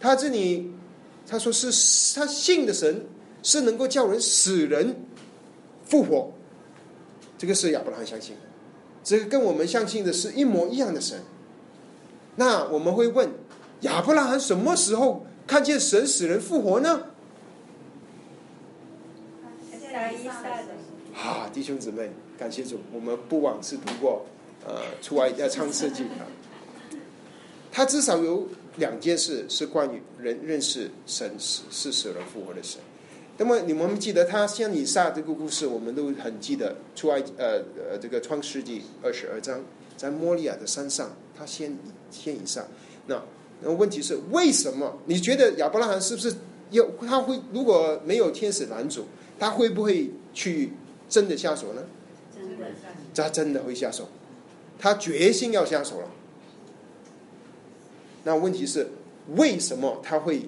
[0.00, 0.72] 他这里
[1.28, 1.66] 他说是
[2.14, 3.04] 他信的神
[3.42, 4.96] 是能够叫人死人
[5.84, 6.32] 复活，
[7.36, 8.36] 这个是亚伯拉罕相信。
[9.02, 11.20] 这个跟我们相信的是一模一样的神。
[12.36, 13.28] 那我们会问
[13.80, 17.06] 亚伯拉罕什么时候看见神死人复活呢？
[21.14, 24.24] 啊，弟兄姊妹，感谢主，我们不枉是读过
[24.64, 26.24] 呃出来要唱世纪啊。
[27.72, 32.80] 他至少有两件事是关于人认识神是是死人复活的神。
[33.38, 36.76] 那么你们记得他像以撒这个故事，我们都很记得。
[36.94, 39.62] 出来呃呃这个创世纪二十二章，
[39.96, 41.74] 在摩利亚的山上，他先
[42.10, 42.66] 先以撒。
[43.06, 43.22] 那
[43.62, 44.98] 那问题是为什么？
[45.06, 46.34] 你觉得亚伯拉罕是不是
[46.70, 49.06] 要他会如果没有天使拦阻？
[49.38, 50.72] 他会不会去
[51.08, 51.82] 真的下手呢？
[53.14, 54.06] 他真的会下手，
[54.78, 56.10] 他决心要下手了。
[58.24, 58.86] 那问题是
[59.36, 60.42] 为什么他会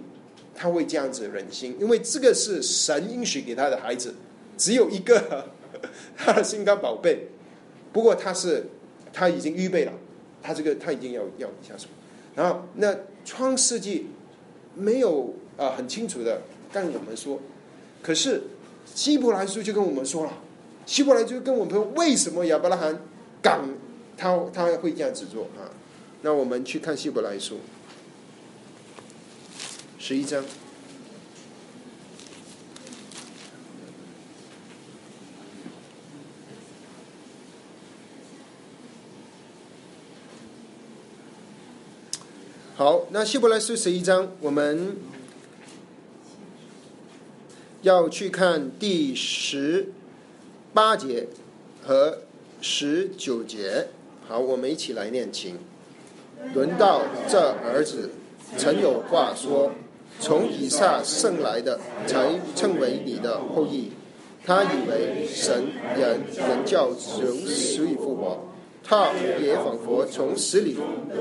[0.55, 1.77] 他会这样子忍心？
[1.81, 4.15] 因为这个是神允许给他的孩子，
[4.57, 5.47] 只有一个
[6.17, 7.29] 他的心肝宝贝。
[7.93, 8.65] 不过他是
[9.13, 9.93] 他已经预备了，
[10.43, 11.89] 他这个他已经要要下手。
[12.35, 14.07] 然后那创世纪
[14.75, 17.41] 没有啊很清楚的跟我们说，
[18.03, 18.43] 可是。
[18.95, 20.33] 希伯来书就跟我们说了，
[20.85, 23.01] 希伯来就跟我们说，为什么亚伯拉罕
[23.41, 23.63] 敢
[24.19, 25.71] 他他会这样子做啊？
[26.23, 27.59] 那我们去看希伯来书
[29.99, 30.45] 十一章。
[42.77, 44.97] 好，那希伯来书十一章，我们。
[47.83, 49.89] 要去看第十
[50.73, 51.27] 八节
[51.83, 52.23] 和
[52.61, 53.89] 十九节。
[54.29, 55.59] 好，我们一起来念经。
[56.55, 58.11] 轮到这儿子，
[58.57, 59.71] 曾有话说：
[60.21, 63.93] 从以撒生来的，才称为你的后裔。
[64.45, 65.65] 他以为神
[65.97, 68.39] 人人叫从死里复活，
[68.83, 70.77] 他也仿佛从死里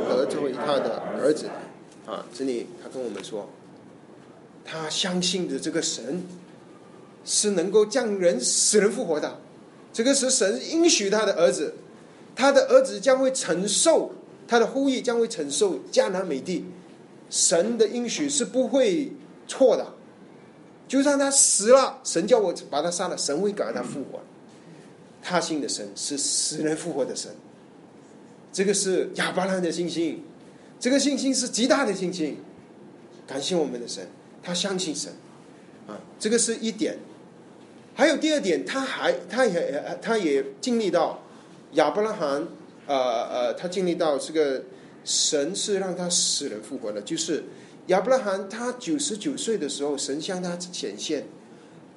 [0.10, 1.47] 得作为他的儿子。
[2.05, 3.47] 啊，这里他跟我们说，
[4.65, 6.23] 他相信的这个神。
[7.23, 9.38] 是能够将人死人复活的，
[9.93, 11.75] 这个是神应许他的儿子，
[12.36, 14.12] 他的儿子将会承受
[14.51, 16.65] 他的后裔将会承受迦南美地，
[17.29, 19.09] 神的应许是不会
[19.47, 19.93] 错的，
[20.89, 24.19] 就算他死了，神叫我把他杀了，神会让他复活，
[25.23, 27.31] 他信的神是死人复活的神，
[28.51, 30.21] 这个是亚伯拉罕的信心，
[30.77, 32.35] 这个信心是极大的信心，
[33.25, 34.05] 感谢我们的神，
[34.43, 35.13] 他相信神，
[35.87, 36.97] 啊，这个是一点。
[37.95, 41.23] 还有第二点，他还他也他也经历到
[41.75, 42.45] 亚伯拉罕，
[42.91, 44.63] 呃呃，他经历到这个
[45.06, 47.45] 神是让他死人复活的，就是
[47.88, 51.25] 亚伯拉罕他九十九岁的时候，神向他显现，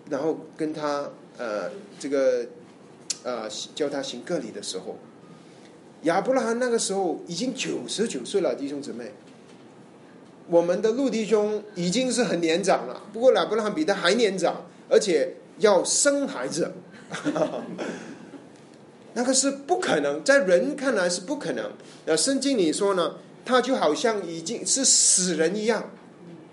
[0.08, 2.46] 然后跟他呃这个
[3.24, 4.98] 呃教他行割礼的时候，
[6.02, 9.12] 亚伯拉罕那个时候已经九十九岁了，弟兄姊妹，
[10.46, 15.36] 我们的陆弟兄已经是很年长了，不过亚伯拉罕比他还年长，而且。
[15.58, 16.72] 要生孩子，
[19.14, 21.72] 那个是不可能，在人看来是不可能。
[22.04, 25.90] 那圣经里说呢，他就好像已经是死人一样，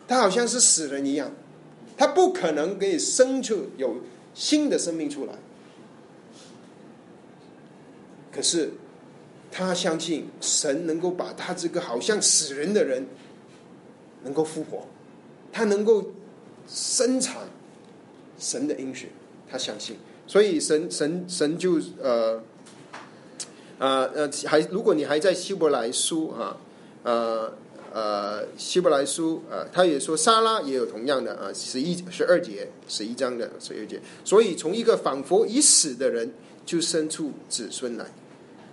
[0.07, 1.31] 他好像是死人一样，
[1.97, 3.97] 他不可能给你生出有
[4.33, 5.33] 新的生命出来。
[8.31, 8.71] 可是
[9.51, 13.05] 他相信神能够把他这个好像死人的人
[14.23, 14.87] 能够复活，
[15.51, 16.11] 他能够
[16.67, 17.37] 生产。
[18.39, 19.11] 神的应许，
[19.47, 19.95] 他相信，
[20.25, 22.41] 所以神神神就呃，
[23.81, 26.55] 呃呃还如果你还在希伯来书啊，
[27.01, 27.51] 呃
[27.91, 36.31] 呃希伯来书啊，他也说撒拉也有同样的啊，十一十二节十一章的十二节，所以从一个仿佛已死的人
[36.63, 38.05] 就生出子孙来，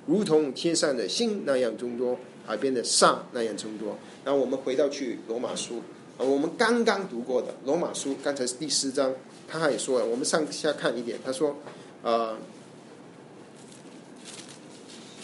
[0.04, 3.96] 如同天上的星那样众多，海边的沙那样众多。
[4.24, 5.80] 那我们回到去罗马书
[6.18, 9.14] 啊，我们刚刚读过的罗马书，刚才是第四章，
[9.48, 11.56] 他还说了，我们上下看一点，他说
[12.02, 12.36] 啊，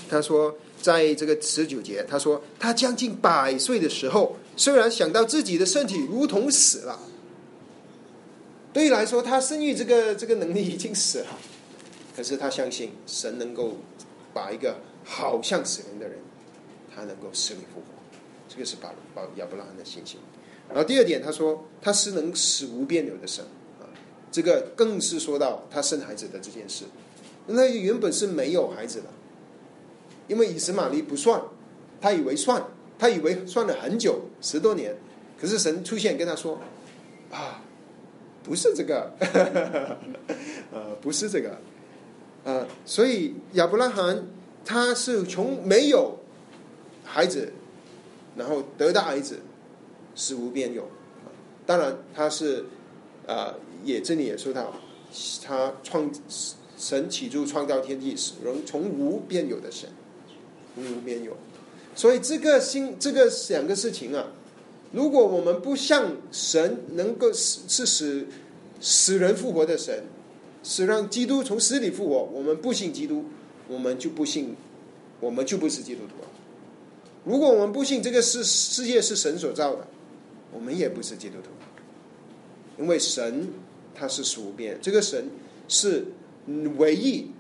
[0.08, 0.56] 他说。
[0.82, 7.00] 在这个十九节，他说他将近百岁的时候，虽然想到自己的身体如同死了，
[8.70, 11.38] 对于来说，他生育这个这个能力已经死了，
[12.14, 13.78] 可是他相信神能够
[14.34, 16.18] 把一个好像死人的人，
[16.94, 17.86] 他能够死里复活，
[18.46, 20.20] 这个是把把亚伯拉罕的信心。
[20.68, 23.42] 然后第二点，他说他是能使无变有的神
[23.80, 23.88] 啊，
[24.30, 26.84] 这个更是说到他生孩子的这件事，
[27.46, 29.06] 那原本是没有孩子的。
[30.26, 31.40] 因为以实玛利不算，
[32.00, 32.64] 他以为算，
[32.98, 34.96] 他以为算了很久十多年，
[35.38, 36.58] 可是神出现跟他说
[37.30, 37.62] ：“啊，
[38.42, 39.10] 不是这个，
[40.72, 41.58] 呃，不是这个，
[42.44, 44.26] 呃，所以亚伯拉罕
[44.64, 46.18] 他是从没有
[47.04, 47.52] 孩子，
[48.36, 49.40] 然后得到孩子，
[50.14, 50.88] 使无边有。
[51.66, 52.64] 当然他是
[53.26, 54.72] 啊，也这里也说到，
[55.42, 56.10] 他创
[56.76, 59.88] 神起初创造天地，使人从无变有的神。”
[60.76, 61.36] 无边有，
[61.94, 64.32] 所以这个心，这个两个事情啊，
[64.92, 68.26] 如果我们不像神能够使是使
[68.80, 70.04] 使人复活的神，
[70.62, 73.26] 是让基督从死里复活，我们不信基督，
[73.68, 74.56] 我们就不信，
[75.20, 76.14] 我们就不是基督徒。
[77.24, 79.86] 如果我们不信这个世世界是神所造的，
[80.52, 81.50] 我们也不是基督徒，
[82.82, 83.48] 因为神
[83.94, 85.30] 他是属变，这个神
[85.68, 86.06] 是
[86.76, 87.30] 唯一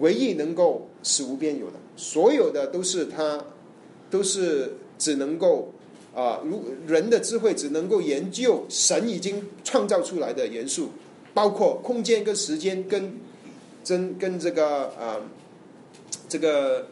[0.00, 1.74] 唯一能够使无边有的。
[2.02, 3.44] 所有的都是他，
[4.10, 5.72] 都是只能够
[6.12, 10.88] 啊，如人的智慧只能够研究神已经创造出来的元素，
[11.32, 13.20] 包括空间跟时间跟
[13.84, 15.20] 真跟这个啊
[16.28, 16.88] 这个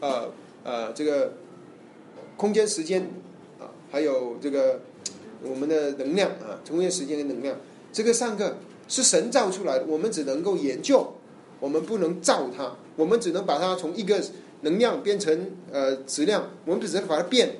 [0.00, 0.32] 呃
[0.64, 1.34] 呃这个
[2.36, 3.08] 空间时间
[3.60, 4.80] 啊，还有这个
[5.44, 7.56] 我们的能量啊，空间时间跟能量，
[7.92, 11.14] 这个三个是神造出来的，我们只能够研究。
[11.60, 14.20] 我们不能造它，我们只能把它从一个
[14.62, 17.56] 能量变成呃质量，我们只能把它变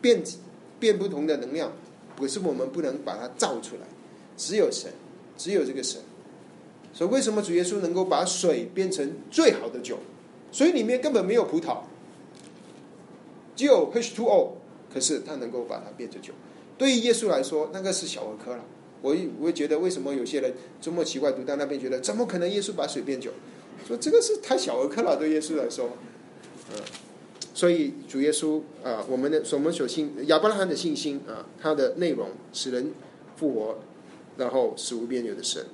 [0.00, 0.22] 变
[0.78, 1.72] 变不同的能量，
[2.18, 3.82] 可是我们不能把它造出来。
[4.36, 4.92] 只有神，
[5.36, 6.00] 只有这个神。
[6.92, 9.98] 所以为什么主耶稣能够把水变成最好的酒？
[10.52, 11.78] 水里面根本没有葡萄，
[13.54, 14.50] 只有 H2O，
[14.92, 16.32] 可是他能够把它变成酒。
[16.78, 18.64] 对于耶稣来说，那个是小儿科了。
[19.06, 21.30] 我我会觉得，为什么有些人这么奇怪？
[21.30, 23.30] 读到那边觉得，怎么可能耶稣把水变酒？
[23.86, 25.90] 说这个是太小儿科了，对耶稣来说。
[26.72, 26.80] 嗯，
[27.54, 32.92] 所以主耶稣啊，我们的所我们所信亚伯拉罕的信心啊，它的内容使人
[33.36, 33.78] 复活，
[34.36, 35.64] 然后使无边有的神。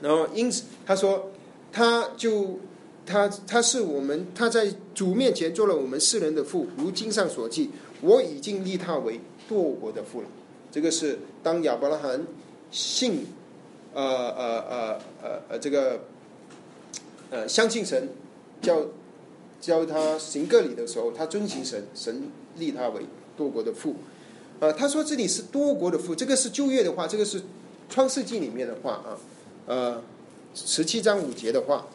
[0.00, 1.32] 然后因此他说，
[1.72, 2.60] 他就
[3.04, 7.70] 他他是我们他在主面前做了我们世人的父，如经上所记，
[8.00, 9.18] 我已经立他为
[9.50, 10.28] 堕国的父了。
[10.70, 12.26] 这个是当亚伯拉罕
[12.70, 13.26] 信，
[13.94, 16.00] 呃呃呃呃呃这个，
[17.30, 18.08] 呃相信神，
[18.60, 18.86] 教
[19.60, 23.96] 教他行个礼的时候，他遵行神，神立他为多国的父。
[24.60, 27.40] 呃，他说这里是多国的父，这个是旧约的话，这个是
[27.88, 29.18] 创世纪里面的话啊，
[29.66, 30.02] 呃
[30.54, 31.86] 十七章五节的话，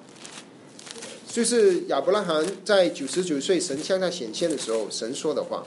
[1.27, 5.63] 就是亚伯拉罕在九十九岁神向他显现的时候，神说的话。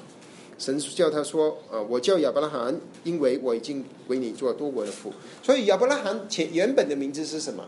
[0.58, 5.12] 神叫他说：“呃，我叫亚伯拉罕，因为我已经为你做多国的父。
[5.42, 7.62] 所以亚伯拉罕前原本的名字是什么？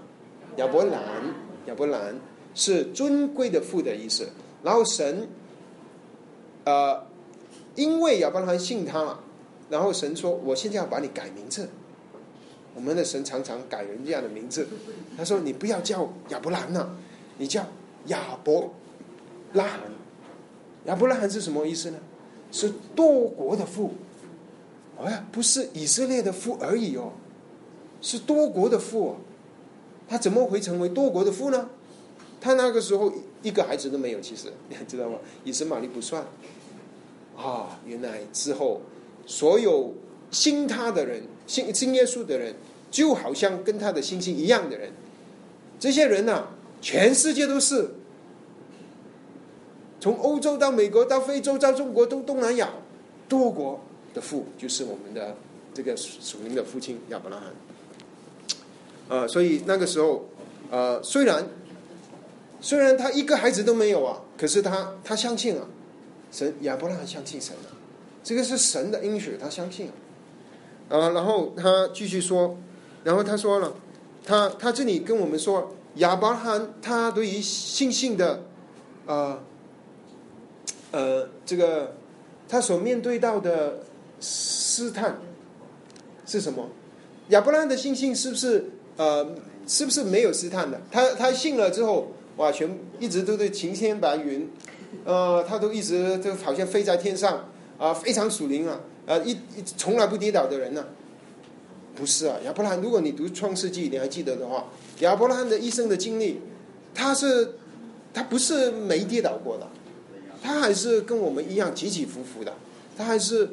[0.57, 1.03] 亚伯兰，
[1.66, 2.18] 亚伯兰
[2.55, 4.31] 是尊贵的父的意思。
[4.62, 5.29] 然后神，
[6.64, 7.07] 呃，
[7.74, 9.20] 因为亚伯拉罕信他了，
[9.68, 11.68] 然后神说：我现在要把你改名字。
[12.74, 14.66] 我们的神常常改人这样的名字。
[15.14, 16.96] 他说：你不要叫亚伯兰了，
[17.37, 17.66] 你叫
[18.07, 18.72] 亚伯
[19.53, 19.81] 拉罕。
[20.87, 21.98] 亚伯拉罕是什么意思呢？”
[22.50, 23.92] 是多国的父，
[25.02, 27.12] 哎，不是以色列的父而已哦，
[28.00, 29.16] 是多国的父。
[30.08, 31.68] 他怎么会成为多国的父呢？
[32.40, 33.12] 他那个时候
[33.42, 35.18] 一个孩子都没有，其实你 知道吗？
[35.44, 36.25] 以实玛利不算。
[37.37, 38.81] 啊，原来之后
[39.27, 39.94] 所有
[40.31, 42.54] 信他的人、信信耶稣的人，
[42.90, 44.90] 就好像跟他的星星一样的人，
[45.79, 46.48] 这些人呢，
[46.81, 47.90] 全世界都是。
[50.01, 52.71] 从欧洲到美国到非洲到中国到东南亚，
[53.29, 53.81] 多国
[54.15, 55.37] 的父就是我们的
[55.75, 57.46] 这个属灵的父亲亚伯拉罕。
[59.09, 60.27] 呃，所以那个时候，
[60.71, 61.46] 呃，虽然
[62.61, 65.65] 虽然他一个孩子都没有啊，可是他他相信啊，
[66.31, 67.73] 神亚伯拉罕相信神啊，
[68.23, 69.90] 这个是神的应许，他相信
[70.88, 71.09] 啊。
[71.11, 72.57] 然后他继续说，
[73.03, 73.73] 然后他说了，
[74.25, 78.42] 他他这里跟我们说，亚伯拉罕他对于信心的，
[79.07, 79.42] 呃，
[80.90, 81.94] 呃，这个
[82.48, 83.80] 他所面对到的
[84.20, 85.18] 试探
[86.26, 86.68] 是什么？
[87.28, 89.34] 亚伯拉罕的信心是不是呃，
[89.66, 90.80] 是不是没有试探的？
[90.90, 94.48] 他他信了之后，哇，全一直都在晴天白云。
[95.04, 100.86] 呃，他都一直就好像飞在天上啊，非常属灵啊，呃，一一从来不跌倒的人呢，
[101.94, 102.80] 不是啊，亚伯拉罕。
[102.80, 104.64] 如果你读创世纪，你还记得的话，
[105.00, 106.40] 亚伯拉罕的一生的经历，
[106.94, 107.56] 他是
[108.14, 109.68] 他不是没跌倒过的，
[110.42, 112.54] 他还是跟我们一样起起伏伏的，
[112.96, 113.50] 他还是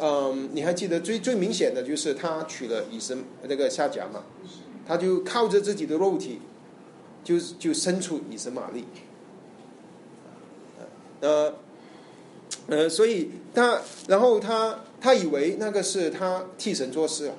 [0.00, 4.24] 嗯，你还记得最最明显的就是他娶了以身那个夏甲嘛，
[4.86, 6.40] 他就靠着自己的肉体，
[7.24, 8.84] 就就生出以身玛利。
[11.20, 11.54] 呃，
[12.68, 17.34] 呃，所以他，然后他，他以为那个是他替神做事啊，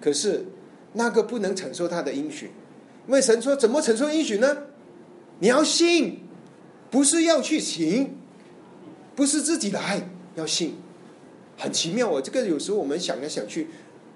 [0.00, 0.46] 可是
[0.94, 2.46] 那个不能承受他的应许，
[3.06, 4.56] 因为神说怎么承受应许呢？
[5.40, 6.20] 你要信，
[6.94, 8.14] 不是要去行，
[9.16, 10.76] 不是自己来，要信，
[11.58, 12.22] 很奇妙哦！
[12.22, 13.66] 这个有时候我们想来想去，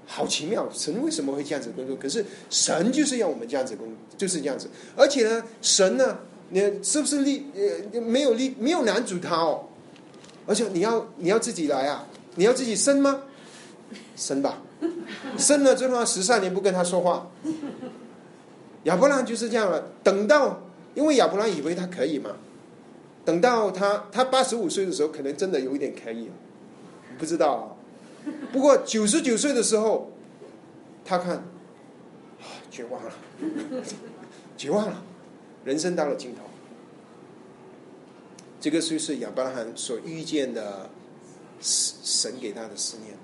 [0.07, 1.97] 好奇妙，神为什么会这样子工作？
[1.97, 6.21] 可是神就是要我们这样子工，就是这样子，而且呢，神呢？
[6.51, 7.47] 你是不是力
[7.93, 9.65] 呃没有力没有男主他哦，
[10.47, 12.07] 而且你要你要自己来啊，
[12.37, 13.23] 你要自己生吗？
[14.15, 14.63] 生吧，
[15.37, 17.29] 生了之后十三年不跟他说话，
[18.85, 19.85] 亚伯兰就是这样了。
[20.05, 20.63] 等到
[20.95, 22.31] 因为亚伯兰以为他可以嘛，
[23.29, 26.31] 等到他他八十五岁的时候，可能真的有一点可以，
[27.19, 27.53] 不知道。
[27.53, 27.77] 啊。
[28.51, 30.11] 不过九十九岁的时候，
[31.05, 31.45] 他看啊
[32.71, 33.13] 绝望了，
[34.57, 35.05] 绝望了。
[35.63, 36.41] 人生到了尽头，
[38.59, 40.89] 这个就是亚伯拉罕所遇见的
[41.61, 43.15] 神给他的思念。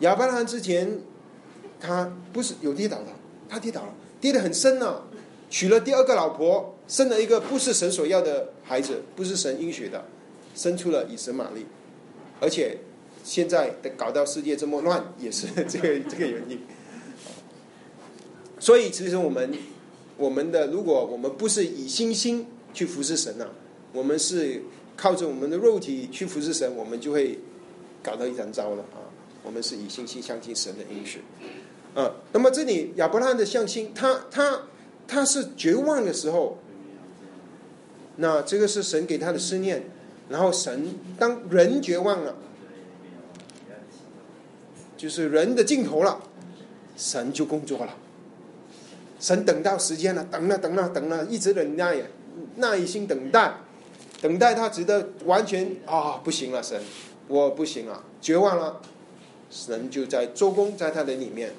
[0.00, 0.98] 亚伯拉罕之前，
[1.78, 3.12] 他不是有跌倒的，
[3.48, 5.04] 他跌倒了，跌得很深呢。
[5.48, 10.04] 娶了第二个老婆，生了一个不是神所要的孩子，不是神应许的，
[10.54, 11.66] 生出了以神玛利，
[12.40, 12.78] 而且
[13.24, 16.60] 现在搞到世界这么乱，也是这个这个原因。
[18.58, 19.52] 所以，其实我们，
[20.16, 23.46] 我们的，如果我们不是以信心去服侍神呐，
[23.92, 24.62] 我们是
[24.96, 27.38] 靠着我们的肉体去服侍神，我们就会
[28.02, 29.04] 搞到一团糟了啊！
[29.42, 31.20] 我们是以信心相信神的应许，
[31.94, 34.62] 啊，那么这里亚伯拉罕的相亲，他他
[35.06, 36.58] 他是绝望的时候，
[38.16, 39.84] 那这个是神给他的思念，
[40.28, 42.34] 然后神当人绝望了，
[44.96, 46.20] 就是人的尽头了，
[46.96, 47.94] 神就工作了。
[49.18, 52.02] 神等到时间了，等了等了等了，一直忍耐，
[52.56, 53.54] 耐心等待，
[54.20, 56.80] 等待他觉得完全啊不行了，神
[57.28, 58.80] 我不行了，绝望了，
[59.50, 61.52] 神就在做工在他的里面，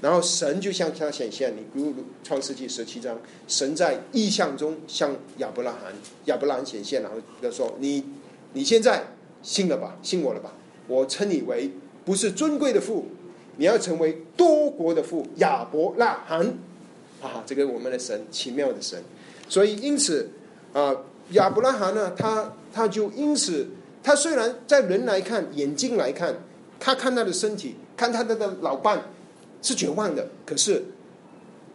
[0.00, 1.92] 然后神就向他显现，你如
[2.22, 5.92] 创世纪十七章，神在意象中向亚伯拉罕
[6.26, 8.04] 亚伯拉罕显现，然后他说你
[8.52, 9.04] 你现在
[9.42, 10.52] 信了吧，信我了吧，
[10.86, 11.70] 我称你为
[12.04, 13.06] 不是尊贵的父，
[13.56, 16.58] 你要成为多国的父亚伯拉罕。
[17.20, 19.02] 啊，这个我们的神奇妙的神，
[19.48, 20.30] 所以因此
[20.72, 20.94] 啊，
[21.32, 23.66] 亚伯拉罕呢，他他就因此，
[24.04, 26.36] 他虽然在人来看，眼睛来看，
[26.78, 29.02] 他看他的身体，看他的的老伴
[29.62, 30.84] 是绝望的，可是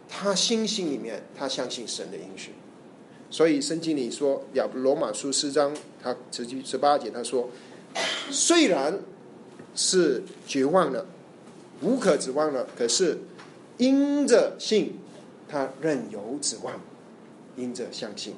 [0.08, 2.52] 他心心里面，他相信神的应许。
[3.30, 7.50] 所以圣经里说，亚罗马书四章他十七十八节他说，
[8.30, 9.00] 虽然
[9.74, 11.06] 是绝望了，
[11.82, 13.18] 无可指望了，可是
[13.78, 14.98] 因着信。
[15.46, 16.80] 他任由指望，
[17.54, 18.34] 因着相信，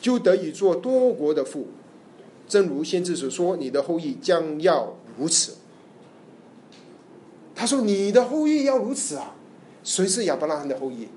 [0.00, 1.66] 就得以做多国的父。
[2.48, 5.56] 正如先知所说：“你的后裔将要如此。”
[7.60, 9.36] 他说：“你的后裔要如此啊！”
[9.84, 11.08] 谁是亚伯拉罕的后裔？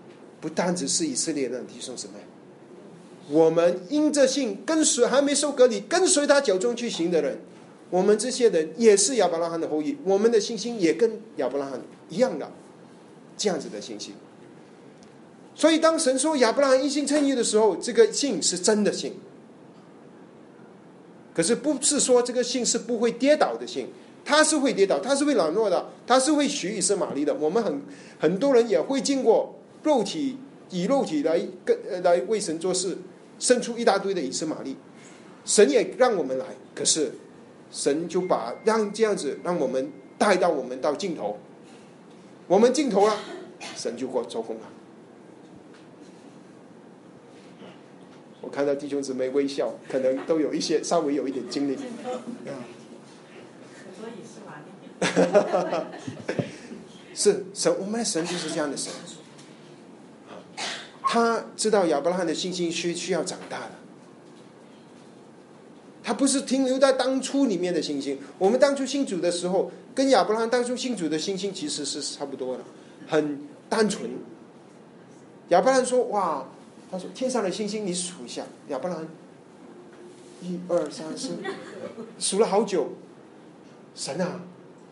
[0.41, 2.16] 不单只是以色列人，弟兄姊妹，
[3.30, 7.39] 我们因着信跟随还没受隔离，跟随他脚中去行的人，
[7.89, 9.98] 我们这些人也是亚伯拉罕的后裔。
[10.04, 11.80] 我们的信心也跟亚伯拉罕
[12.10, 12.52] 一样的，
[13.38, 14.14] 这样子的信心。
[15.56, 19.14] 所以，当神说亚伯拉罕一心称义的时候，这个信是真的信。
[21.34, 23.88] 可是，不是说这个信是不会跌倒的信，
[24.26, 27.34] 他是会跌倒，他是会软弱的，他是会许以色玛利的。
[27.36, 27.82] 我们很
[28.19, 30.38] 很多人也会经过肉体
[30.69, 32.97] 以肉体来跟来为神做事，
[33.38, 34.78] 生出一大堆的以色玛利。
[35.45, 37.11] 神也让我们来，可是
[37.69, 41.38] 神就把让这样子让我们带到我们到尽头，
[42.47, 43.17] 我们尽头了，
[43.76, 44.61] 神就过做工了。
[48.39, 51.78] 我看到弟兄姊妹微笑，可能都有一些稍微有一点经历。
[57.16, 58.91] 是神，我们的神就是这样的神。
[61.01, 63.72] 他知道亚伯拉罕的信心需需要长大的，
[66.04, 68.18] 他不是停留在当初里面的信心。
[68.39, 72.64] 我们当初信主的时候，跟亚伯拉罕当初信主的信心其实是差不多的，
[73.08, 73.39] 很
[73.70, 74.10] 单纯。
[75.49, 76.47] 亚伯拉罕说：“哇，
[76.89, 79.08] 他说天上的星星，你数一下。”亚伯拉罕
[80.41, 81.38] 一二三四，
[82.18, 82.93] 数了好久。
[83.93, 84.41] 神啊，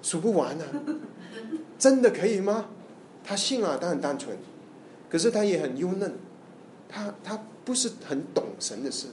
[0.02, 0.66] 数不完啊！
[1.78, 2.70] 真的可以吗？
[3.24, 4.36] 他信啊，他很单纯，
[5.10, 6.14] 可是他也很幽嫩，
[6.90, 9.08] 他他不是很懂神的事，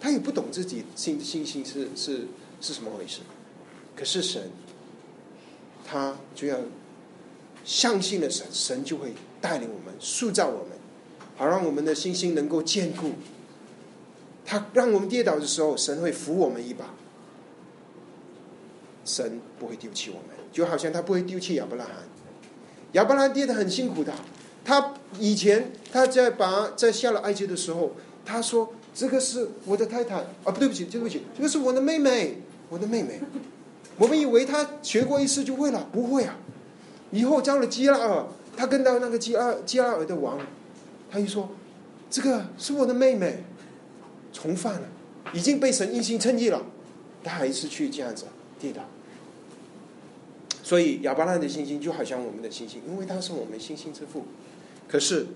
[0.00, 2.26] 他也不懂自己信信心是是
[2.60, 3.20] 是什么回事。
[3.94, 4.50] 可是神，
[5.84, 6.58] 他就要
[7.64, 10.68] 相信了神，神就会带领我们，塑造我们，
[11.36, 13.12] 好让我们的信心能够坚固。
[14.44, 16.86] 他让我们跌倒的时候，神会扶我们一把。
[19.04, 21.94] 神不会丢弃我们，就好像他不会丢弃亚伯拉罕。
[22.92, 24.12] 亚伯拉罕跌得很辛苦的，
[24.64, 27.92] 他以前他在把在下了埃及的时候，
[28.24, 32.38] 他说：“这个是我的太太啊，不对不起，对不起，这个是我的妹妹，
[32.68, 33.20] 我的妹妹。”
[33.98, 36.36] 我们以为他学过一次就会了，不会啊！
[37.10, 38.26] 以后招了基拉尔，
[38.56, 40.38] 他跟到那个基拉基拉尔的王，
[41.10, 41.50] 他一说
[42.10, 43.44] ：“这个是我的妹妹。”
[44.32, 44.88] 重犯了，
[45.34, 46.62] 已经被神一心称义了，
[47.22, 48.24] 他还是去这样子。
[48.62, 48.80] 地的，
[50.62, 54.24] 所以亚伯拉罕的信心就好像我们的信心，因为他是我们信心之父。
[54.88, 55.26] 可是，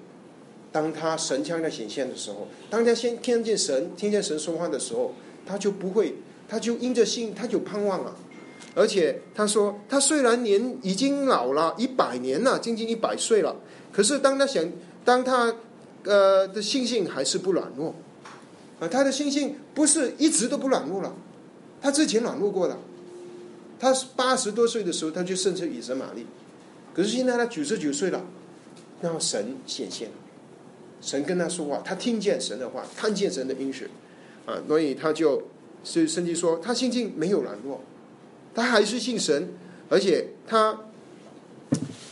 [0.70, 5.14] 当他神枪在显现的时候，当他先听见神、听见神说话的时候，
[5.44, 6.14] 他就不会，
[6.48, 8.14] 他就因着信，他就盼望了。
[8.74, 13.56] 而且他说，他虽然年已经老了一百年了，将近一百岁了，
[13.92, 14.64] 可是当他想，
[15.04, 15.54] 当他
[16.04, 17.94] 呃的信心还是不软弱
[18.78, 21.14] 啊，他的信心不是一直都不软弱了，
[21.80, 22.78] 他之前软弱过了。
[23.78, 26.26] 他八十多岁的时候，他就生出以神玛丽，
[26.94, 28.24] 可是现在他九十九岁了，
[29.02, 30.08] 然后神显现，
[31.02, 33.88] 神跟他说话，他听见神的话，看见神的应许，
[34.46, 35.42] 啊，所以他就，
[35.84, 37.82] 所以圣经说他心境没有软弱，
[38.54, 39.50] 他还是信神，
[39.90, 40.80] 而且他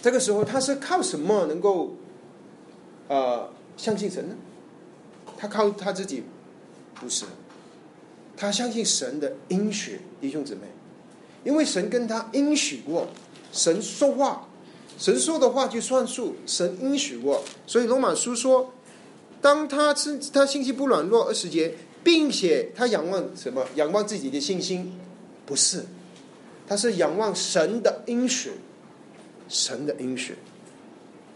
[0.02, 1.96] 这个时候他是靠什么能够，
[3.08, 3.48] 呃，
[3.78, 4.36] 相信神呢？
[5.38, 6.22] 他靠他自己，
[6.94, 7.24] 不是，
[8.36, 10.60] 他相信神的应许，弟兄姊妹。
[11.45, 13.07] 因为神跟他应许过，
[13.53, 14.49] 神说话，
[14.99, 18.72] 神说的话就算数，神应许过，所以罗马书说，
[19.42, 23.62] 当他是他信心不软弱二十节，并且他仰望什么？
[23.74, 24.99] 仰望自己的信心，
[25.45, 25.84] 不是，
[26.66, 28.53] 他是仰望神的应许，
[29.49, 30.34] 神的应许，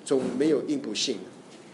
[0.04, 1.18] 总没有因不信，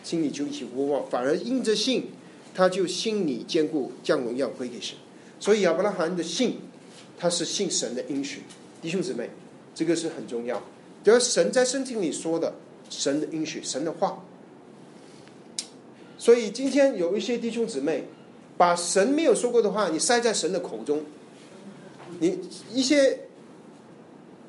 [0.03, 2.09] 心里就一起无望，反而因着信，
[2.53, 4.97] 他就心里坚固，将荣耀归给神。
[5.39, 6.59] 所以亚伯拉罕的信。
[7.19, 8.43] 他是信神的应许，
[8.83, 9.31] 弟兄姊妹，
[9.75, 10.63] 这个是很重要。
[11.03, 12.55] 只要神在圣经里说的，
[12.89, 14.23] 神的应许，神的话。
[16.17, 18.05] 所以今天有一些弟兄姊妹，
[18.57, 21.03] 把神没有说过的话，你塞在神的口中。
[22.21, 22.39] 你
[22.73, 23.21] 一些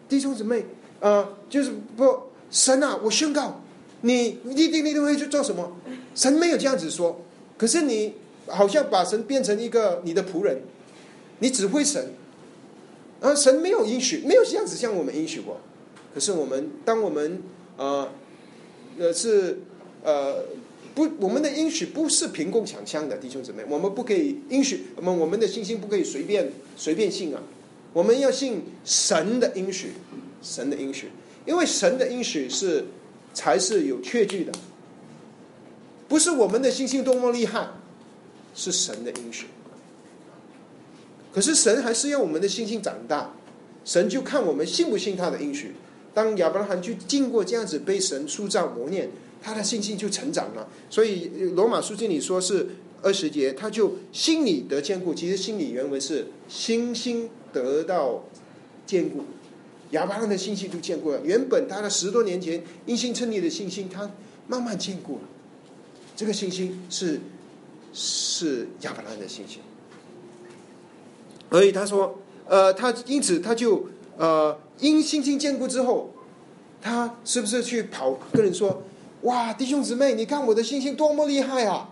[0.07, 0.65] 弟兄姊妹
[1.01, 3.61] 啊，就是不神啊，我宣告，
[4.01, 5.75] 你一定一定会去做什么？
[6.13, 7.21] 神没有这样子说，
[7.57, 8.13] 可是你
[8.47, 10.61] 好像把神变成一个你的仆人，
[11.39, 12.13] 你指挥神。
[13.21, 15.59] 而神没有允许，没有这样子向我们允许过。
[16.13, 17.41] 可是我们，当我们
[17.77, 18.09] 呃
[18.97, 19.59] 呃是
[20.03, 20.45] 呃
[20.93, 27.41] 不，我们的允许不是凭空想象的，弟兄姊妹，我们不可以允许，我们我们的信心不可以随便随便信啊。
[27.91, 29.91] 我们要信神的应许，
[30.41, 31.09] 神的应许，
[31.45, 32.85] 因为神的应许是
[33.33, 34.51] 才是有确据的，
[36.07, 37.67] 不是我们的信心多么厉害，
[38.53, 39.47] 是神的应许。
[41.35, 43.33] 可是神还是要我们的信心长大，
[43.83, 45.73] 神就看我们信不信他的应许。
[46.13, 49.09] 当亚伯拉罕去经过这样子被神塑造磨练，
[49.41, 50.65] 他的信心就成长了。
[50.89, 52.69] 所以罗马书经里说是
[53.01, 55.13] 二十节，他就心里得坚固。
[55.13, 58.23] 其实心理原文是心心得到
[58.85, 59.25] 坚固。
[59.91, 61.19] 亚伯拉罕的信心就坚固了。
[61.21, 64.09] 原本他的十多年前因信称义的信心，他
[64.47, 65.23] 慢慢坚固了。
[66.15, 67.19] 这个信心是
[67.91, 69.59] 是亚伯拉罕的信心。
[71.55, 72.13] 所以他说，
[72.49, 73.85] 呃，他因此他就
[74.17, 76.09] 呃，因信心坚固之后，
[76.81, 78.83] 他是不是去跑跟人说，
[79.21, 81.89] 哇，弟兄姊妹，你看我的信心多么厉害啊，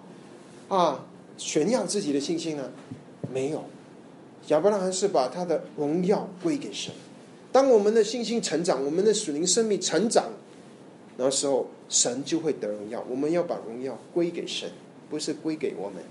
[0.68, 1.06] 啊，
[1.38, 2.72] 炫耀自己的信心呢？
[3.32, 3.64] 没有，
[4.50, 6.94] 亚伯拉罕是把他的荣耀归给神。
[7.54, 10.26] 当我们的信心成长，我们的属灵生命成长，
[11.16, 13.02] 那时候神就会得荣耀。
[13.10, 14.70] 我们要把荣耀归给神，
[15.10, 16.04] 不是归给我们。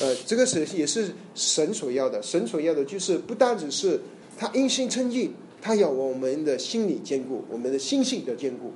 [0.00, 2.22] 呃，这个是也是神所要的。
[2.22, 3.98] 神所要的就是不单只是
[4.36, 5.30] 他因信称义，
[5.62, 8.72] 他要我们的心理坚固，我们的心性的坚固，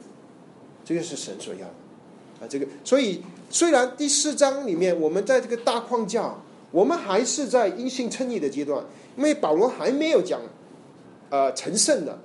[0.84, 1.74] 这个是神所要的
[2.41, 2.49] 啊。
[2.49, 3.20] 这个所以
[3.51, 6.34] 虽然第四章里面我们在这个大框架，
[6.70, 8.82] 我们还是在因信称义的阶段，
[9.16, 10.41] 因为保罗还没有讲
[11.28, 12.18] 呃成圣的。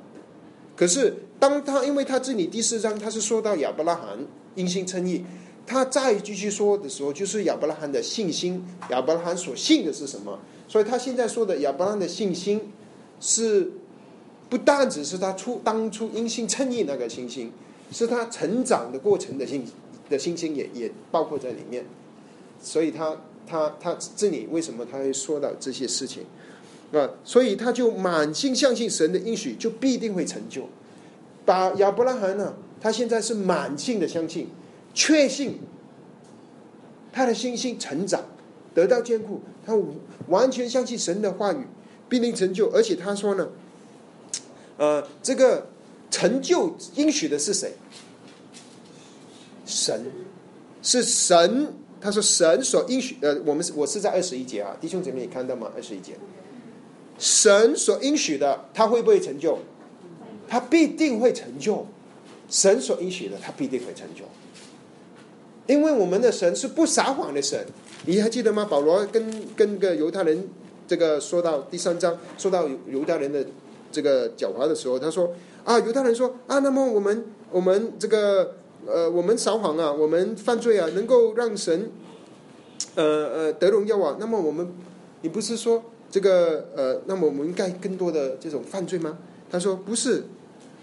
[0.77, 4.17] 可是当他因为他这里第四章他是说到亚伯拉罕
[4.55, 5.25] 因信称义。
[5.65, 8.65] 他再继续说的时候，就是亚伯拉罕的信心。
[8.89, 10.39] 亚伯拉罕所信的是什么？
[10.67, 12.71] 所以他现在说的亚伯拉罕的信心，
[13.19, 13.71] 是
[14.49, 17.51] 不单只是他出当初因信称义那个信心，
[17.91, 19.65] 是他成长的过程的信
[20.09, 21.85] 的信心也也包括在里面。
[22.61, 26.23] 所以他他他这里为什么他会说到这些事情
[26.91, 27.09] 啊？
[27.23, 30.67] 所以他就满心相信神的应许，就必定会成就。
[31.45, 34.47] 把亚伯拉罕呢，他现在是满心的相信。
[34.93, 35.59] 确信
[37.11, 38.23] 他的信心成长，
[38.73, 39.73] 得到坚固，他
[40.27, 41.65] 完全相信神的话语
[42.07, 42.69] 必定成就。
[42.71, 43.49] 而且他说呢，
[44.77, 45.67] 呃，这个
[46.09, 47.73] 成就应许的是谁？
[49.65, 50.05] 神
[50.81, 51.73] 是神。
[52.01, 55.71] 他说神所应许，呃，我们我是在二十一节啊，弟兄姐妹，你看到吗？
[55.73, 56.17] 二十一节，
[57.17, 59.57] 神所应许的，他会不会成就？
[60.49, 61.87] 他必定会成就。
[62.49, 64.25] 神所应许的，他必定会成就。
[65.67, 67.65] 因为我们的神是不撒谎的神，
[68.05, 68.67] 你还记得吗？
[68.69, 70.47] 保罗跟跟个犹太人
[70.87, 73.45] 这个说到第三章，说到犹太人的
[73.91, 75.33] 这个狡猾的时候，他说
[75.63, 78.55] 啊，犹太人说啊，那么我们我们这个
[78.85, 81.89] 呃，我们撒谎啊，我们犯罪啊，能够让神
[82.95, 84.17] 呃呃得荣耀啊？
[84.19, 84.67] 那么我们，
[85.21, 89.17] 你不是说这个呃，那么我们应该更多的这种犯罪吗？
[89.49, 90.25] 他说不是，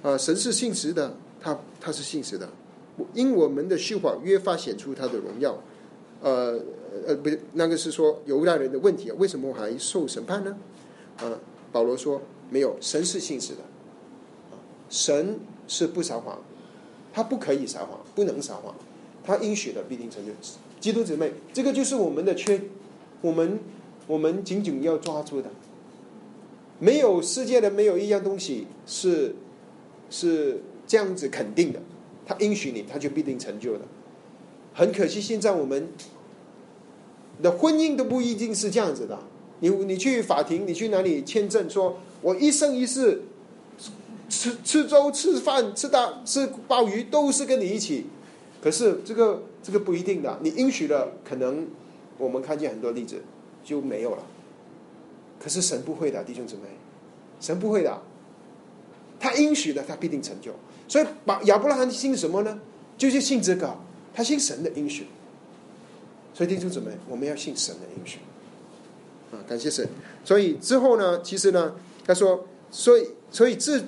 [0.03, 2.49] 啊，神是信实的，他他是信实的。
[3.15, 5.63] 因我们的虚谎越发显出他的荣耀，
[6.23, 6.61] 呃
[7.07, 10.57] 呃，不，那个是说犹太人的问题啊，为什么还受审判呢？
[11.19, 11.39] 啊，
[11.73, 12.21] 保罗说
[12.51, 13.61] 没有，神是信实的，
[14.89, 16.39] 神是不撒谎，
[17.13, 18.75] 他不可以撒谎，不能撒谎，
[19.25, 20.33] 他应许的必定成就。
[20.79, 22.61] 基督姊妹，这个就是我们的缺，
[23.21, 23.59] 我们
[24.07, 25.49] 我们紧紧要抓住的，
[26.79, 29.37] 没有世界的没有一样东西是
[30.11, 31.81] 是这样子肯定的。
[32.31, 33.81] 他应许你，他就必定成就的。
[34.73, 35.89] 很可惜，现在我们
[37.43, 39.19] 的婚姻都不一定是这样子的。
[39.59, 41.69] 你你去法庭，你去哪里签证？
[41.69, 43.23] 说我一生一世
[44.29, 48.07] 吃吃粥、吃饭、吃大吃鲍鱼，都是跟你一起。
[48.63, 50.39] 可是这个这个不一定的。
[50.41, 51.67] 你应许了，可能
[52.17, 53.21] 我们看见很多例子
[53.65, 54.23] 就没有了。
[55.41, 56.63] 可是神不会的，弟兄姊妹，
[57.41, 58.01] 神不会的。
[59.19, 60.53] 他应许的，他必定成就。
[60.91, 62.59] 所以，把亚伯拉罕信什么呢？
[62.99, 63.79] 就是信这个，
[64.13, 65.07] 他信神的应许。
[66.35, 68.19] 所以弟兄姊妹，我们要信神的应许。
[69.31, 69.89] 啊，感谢神。
[70.25, 73.81] 所以之后呢，其实呢，他说，所以，所以这，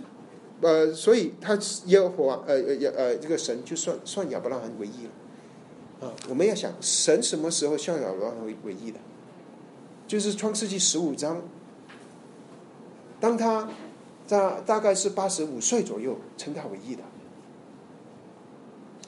[0.60, 6.06] 呃，所以他耶和华，呃呃呃，这个神就算算亚伯拉罕为义了。
[6.06, 9.00] 啊，我们要想，神什么时候向亚伯拉罕为为义的？
[10.06, 11.42] 就是创世纪十五章，
[13.18, 13.68] 当他。
[14.32, 17.02] 大大概是八十五岁左右称他为义的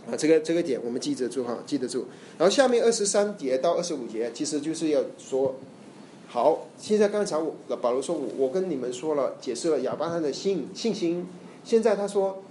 [0.07, 2.05] 啊，这个这个点我们记得住哈，记得住。
[2.37, 5.55] 然后下面二十三节到二十五节，其实就是要说，
[6.29, 11.27] 好，现在刚才我保罗说，我我跟你们说了，解释了亚伯拉罕的信信心。
[11.65, 12.43] 现在他说，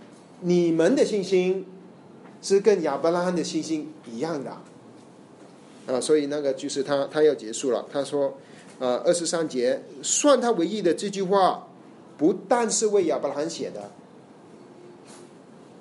[0.42, 1.64] 你们的信心
[2.42, 4.50] 是跟亚伯拉罕的信心一样的
[5.86, 7.86] 啊，所以那个就是他他要结束了。
[7.94, 8.36] 他说，
[8.80, 11.68] 呃，二十三节算他为义的这句话。
[12.18, 13.92] 不但是为亚伯拉罕写的，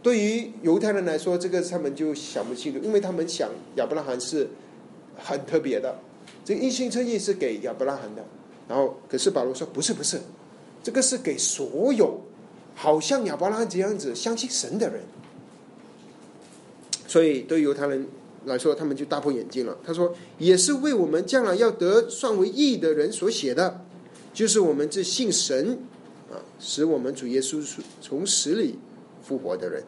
[0.02, 4.48] 对于犹太人来说，这个他们就想不清楚，因为他们想亚伯拉罕是
[5.16, 5.98] 很特别的，
[6.44, 8.24] 这个一心称义是给亚伯拉罕的。
[8.68, 10.20] 然后，可是保罗说不是不是，
[10.82, 12.18] 这个是给所有
[12.74, 15.02] 好像亚伯拉罕这样子相信神的人。
[17.06, 18.06] 所以，对犹太人
[18.46, 19.76] 来说，他们就大破眼镜了。
[19.84, 23.84] 他说，也是为我们将来要得算为义的人所写的，
[24.32, 25.78] 就是我们这信神。
[26.32, 27.62] 啊使我们主耶稣
[28.00, 28.78] 从死里
[29.22, 29.84] 复活的人，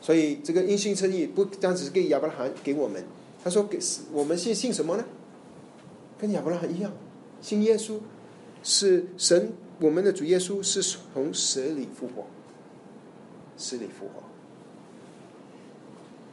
[0.00, 3.02] 所以这个因信称义不单只是给亚伯拉罕给我们，
[3.42, 3.78] 他说给
[4.12, 5.04] 我们信信什么呢？
[6.18, 6.92] 跟亚伯拉罕一样，
[7.40, 7.98] 信耶稣
[8.62, 10.82] 是神，我们的主耶稣是
[11.14, 12.26] 从死里复活，
[13.56, 14.22] 死里复活，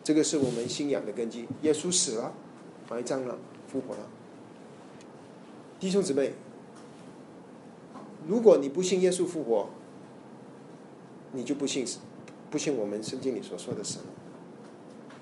[0.04, 1.48] 这个是我们信仰的根基。
[1.62, 2.34] 耶稣死了，
[2.90, 3.38] 埋葬了，
[3.72, 4.17] 复活了。
[5.80, 6.34] 弟兄姊妹，
[8.28, 9.70] 如果你不信耶稣复活，
[11.34, 11.86] 你就不信
[12.50, 14.02] 不信我们圣经里所说的神。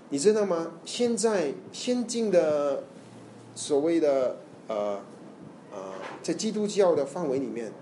[0.09, 0.71] 你知道吗？
[0.85, 2.83] 现在先进的
[3.53, 4.37] 所谓的
[4.67, 5.01] 呃
[5.73, 7.73] 呃，在基督教的范围里面，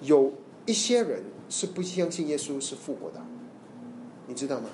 [0.00, 0.32] 有
[0.64, 3.20] 一些人是不相信耶稣是复活的，
[4.28, 4.68] 你知道吗？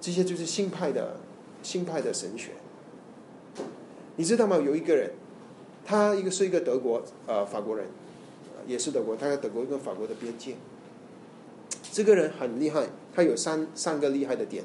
[0.00, 1.18] 这些就是新派的
[1.62, 2.50] 新派的神学。
[4.16, 4.56] 你知道吗？
[4.56, 5.12] 有一个人，
[5.86, 7.86] 他一个是一个德国呃法国人，
[8.66, 10.56] 也是德国，他在德国跟法国的边界。
[11.92, 14.64] 这个人很厉害，他有三三个厉害的点。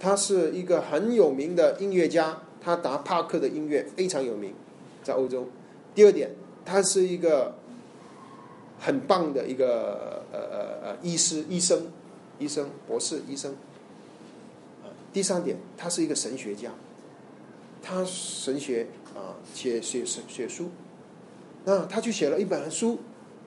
[0.00, 4.52] 他是一个很有名的音乐家，他打帕克的音乐非常有名，
[5.02, 5.46] 在欧洲。
[5.94, 6.30] 第二点，
[6.64, 7.54] 他是一个
[8.80, 11.86] 很棒的一个呃呃呃医师、医生、
[12.40, 13.54] 医生、博士、医生。
[15.12, 16.72] 第三点，他是一个神学家，
[17.80, 20.70] 他神学啊写写写写书，
[21.64, 22.98] 那他就写了一本书，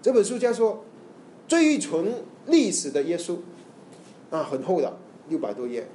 [0.01, 0.75] 这本书叫做
[1.47, 3.33] 《最纯历史的耶稣》，
[4.35, 4.97] 啊，很厚的，
[5.29, 5.87] 六百多页。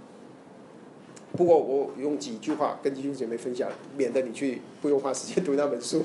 [1.35, 6.05] 不过我用几句话跟弟兄姐妹分享，免得你去不用花时间读那本书。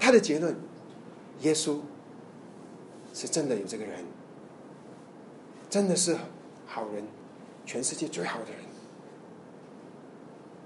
[0.00, 0.56] 他的结论：
[1.42, 1.78] 耶稣
[3.14, 4.04] 是真的有这个人，
[5.70, 6.16] 真的是
[6.66, 7.04] 好人，
[7.64, 8.58] 全世界最好的人，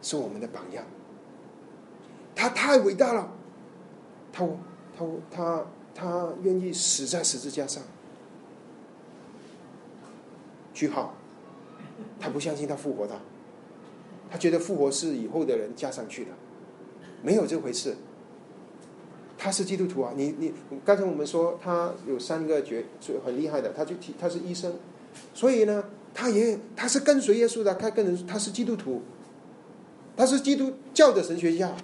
[0.00, 0.82] 是我们的榜样。
[2.38, 3.32] 他太伟大了，
[4.32, 4.46] 他
[4.96, 7.82] 他他他愿意死在十字架上。
[10.72, 11.14] 句号，
[12.20, 13.20] 他不相信他复活的。
[14.30, 16.30] 他觉得复活是以后的人加上去的，
[17.24, 17.96] 没有这回事。
[19.36, 22.84] 他是基督徒啊，你你刚才我们说他有三个绝
[23.24, 24.74] 很厉害的，他就提他是医生，
[25.34, 25.82] 所以呢，
[26.14, 29.02] 他也他是跟随耶稣的，他跟人他是基督徒，
[30.16, 31.74] 他是基督教的神学家，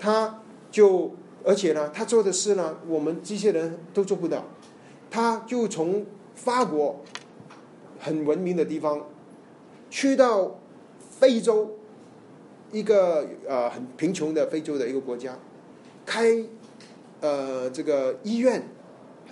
[0.00, 0.42] 他
[0.72, 1.12] 就
[1.44, 4.46] 而且呢，他做的事呢，我们这些人都做不到，
[5.08, 7.04] 他就从法国
[8.00, 9.06] 很文明的地方
[9.90, 10.56] 去到。
[11.20, 11.76] 非洲
[12.72, 15.36] 一个呃很贫穷的非洲的一个国家，
[16.06, 16.42] 开
[17.20, 18.66] 呃这个医院，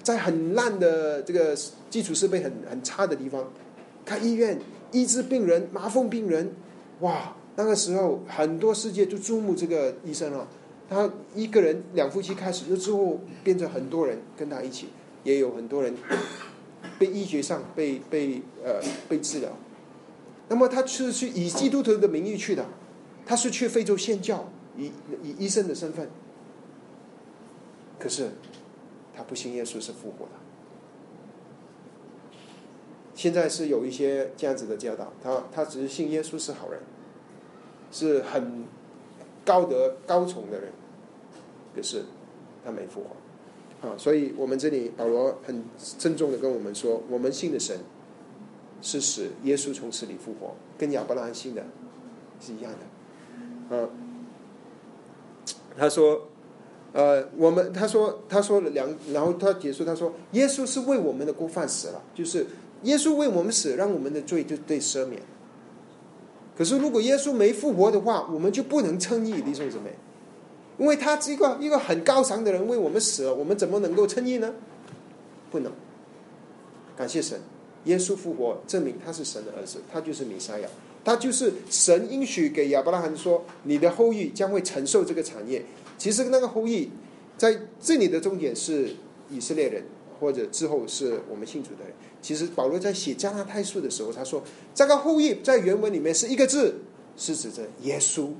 [0.03, 1.57] 在很烂的这个
[1.89, 3.51] 基础设备很很差的地方
[4.05, 4.61] 开医院
[4.93, 6.53] 医治病人麻风病人，
[7.01, 7.35] 哇！
[7.57, 10.47] 那个时候很多世界就注目这个医生了。
[10.89, 14.89] 他一个人两夫妻开始，之后变成很多人跟他一起，
[15.23, 15.95] 也有很多人
[16.99, 19.51] 被医学上被被呃被治疗。
[20.49, 22.65] 那么他是去以基督徒的名义去的，
[23.27, 24.91] 他是去非洲宣教，以
[25.23, 26.09] 以医生的身份。
[27.99, 28.31] 可是
[29.15, 30.33] 他不信耶稣是复活的。
[33.15, 36.81] 现在是有一些这样子的教导，他他只是信耶稣是好人，
[37.91, 38.65] 是很
[39.49, 40.71] 高德高崇的人，
[41.75, 42.05] 可是
[42.63, 43.89] 他没复活。
[43.89, 45.65] 啊，所以我们这里保罗很
[45.99, 47.79] 郑重的跟我们说，我们信的神。
[48.81, 51.65] 是使耶稣从死里复活，跟亚伯拉罕信的
[52.41, 53.77] 是一样的。
[53.77, 53.89] 啊，
[55.77, 56.29] 他说，
[56.93, 62.47] 呃，我们他说他说了两，然后他结束他说，耶稣是为我们的过犯死了，就是
[62.85, 65.21] 耶稣为我们死，让我们的罪就被赦免。
[66.59, 69.95] 可是如果耶稣没复活的话，我们就不能称义，弟兄姊妹，
[70.77, 74.53] 因为他是一个一个很高尚的人为我们死了，我们怎么能够称义呢？
[75.53, 75.73] 不能。
[76.97, 77.41] 感谢神。
[77.85, 80.69] 耶稣复活，证明他是神的儿子，他就是弥赛亚，
[81.05, 85.65] 他就是神应许给亚伯拉罕说，你的后裔将会承受这个产业。
[85.97, 86.91] 其实那个后裔
[87.37, 88.91] 在这里的重点是
[89.31, 89.85] 以色列人，
[90.19, 91.95] 或者之后是我们信主的人。
[92.21, 94.43] 其实保罗在写加拉太书的时候，他说
[94.75, 96.81] 这个后裔在原文里面是一个字，
[97.17, 98.31] 是指着耶稣。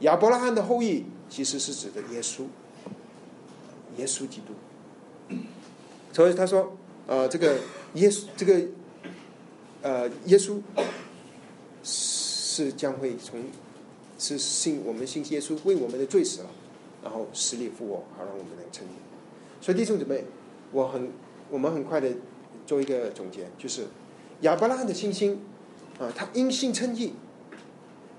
[0.00, 2.44] 亚伯拉罕的后裔其实是指的耶稣，
[3.96, 5.36] 耶稣基督。
[6.12, 6.76] 所以他说，
[7.06, 7.56] 呃，这个。
[7.94, 8.60] 耶稣这个，
[9.80, 10.60] 呃，耶稣
[11.82, 13.42] 是将会从
[14.18, 16.50] 是信我们信耶稣为我们的罪死了，
[17.02, 18.90] 然后死里复活，好让我们能称义。
[19.62, 20.24] 所以弟兄姊妹，
[20.72, 21.10] 我很
[21.48, 22.10] 我们很快的
[22.66, 23.86] 做一个总结，就是
[24.42, 25.40] 亚伯拉罕的信心
[25.98, 27.14] 啊，他因信称义，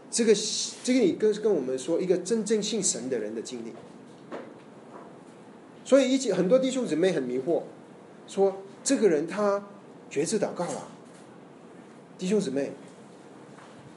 [0.10, 0.34] 这个
[0.84, 3.74] 这个你跟跟我们说一个真正信神的人的经历。
[5.86, 7.64] 所以一起很多弟兄姊妹很迷惑，
[8.28, 8.64] 说。
[8.84, 9.66] 这个人他
[10.10, 10.88] 绝志祷告了，
[12.18, 12.72] 弟兄姊妹，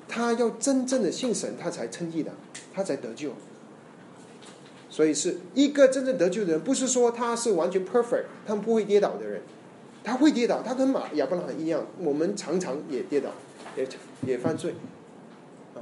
[0.09, 2.33] 他要真正的信神，他才称义的，
[2.75, 3.31] 他才得救。
[4.89, 9.43] 所以是一个真正得救的人，不是说他是完全 perfect，他们不会跌倒的人，
[10.03, 13.31] 他会跌倒，他跟马亚伯拉罕一样，我们常常也跌倒，
[13.77, 13.87] 也
[14.27, 14.75] 也犯罪，
[15.75, 15.79] 啊，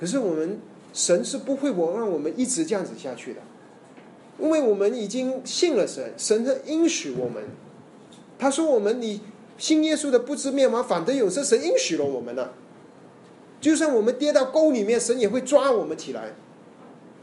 [0.00, 0.58] 可是我们
[0.92, 3.40] 神是不会我让我们一直这样子下去的，
[4.38, 7.42] 因为我们已经信了神，神的应许我们。
[8.36, 9.20] 他说：“我们你
[9.56, 12.50] 信耶稣的不知灭亡，反得有这神应许了我们呢。
[13.60, 16.34] 就算我们跌到沟里面，神也会抓我们起来，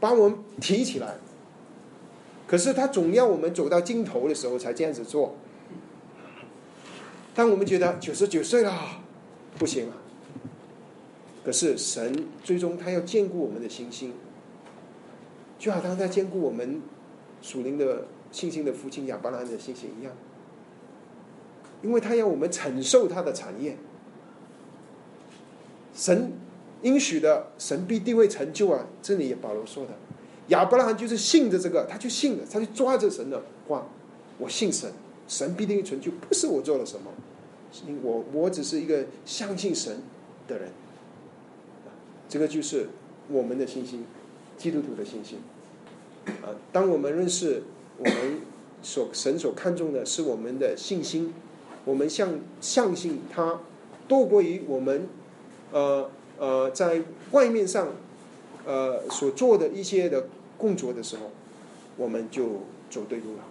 [0.00, 1.16] 把我们提起来。
[2.46, 5.36] 可是他总要我们走到尽头的时候才这样子做。
[7.34, 9.02] 当我们觉得九十九岁了，
[9.58, 9.94] 不行了。
[11.44, 14.12] 可是神最终他要兼顾我们的信心，
[15.58, 16.80] 就好像他兼顾我们
[17.40, 20.12] 属灵的信心的父亲亚伯拉罕的信心一样，
[21.82, 23.76] 因为他要我们承受他的产业。
[25.94, 26.32] 神
[26.82, 28.86] 应许的，神必定会成就啊！
[29.02, 29.90] 这里也保罗说的，
[30.48, 33.86] 亚伯拉罕就是信着这个，他就信了，他就抓着神的话，
[34.38, 34.90] 我信神，
[35.28, 37.10] 神必定会成就，不是我做了什么，
[38.02, 40.02] 我我只是一个相信神
[40.46, 40.70] 的人。
[42.28, 42.88] 这个就是
[43.28, 44.04] 我们的信心，
[44.56, 45.38] 基督徒的信心。
[46.42, 47.62] 啊，当我们认识
[47.98, 48.40] 我们
[48.82, 51.34] 所神所看重的是我们的信心，
[51.84, 53.60] 我们相相信他
[54.08, 55.08] 多过于我们
[55.72, 57.02] 呃呃在
[57.32, 57.88] 外面上
[58.64, 61.30] 呃所做的一些的工作的时候，
[61.96, 63.44] 我们就走对路了。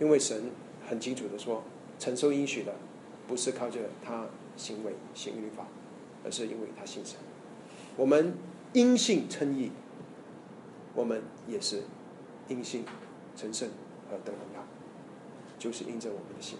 [0.00, 0.50] 因为神
[0.88, 1.62] 很清楚的说，
[2.04, 2.74] 承受应许的
[3.26, 4.26] 不是靠着他
[4.56, 5.66] 行为行律法。
[6.26, 7.18] 而是因为他信神，
[7.98, 8.32] 我们
[8.72, 9.70] 因信称义，
[10.94, 11.82] 我们也是
[12.48, 12.82] 因信
[13.36, 13.68] 成圣
[14.10, 14.64] 而得荣耀，
[15.58, 16.56] 就是因着我们的信，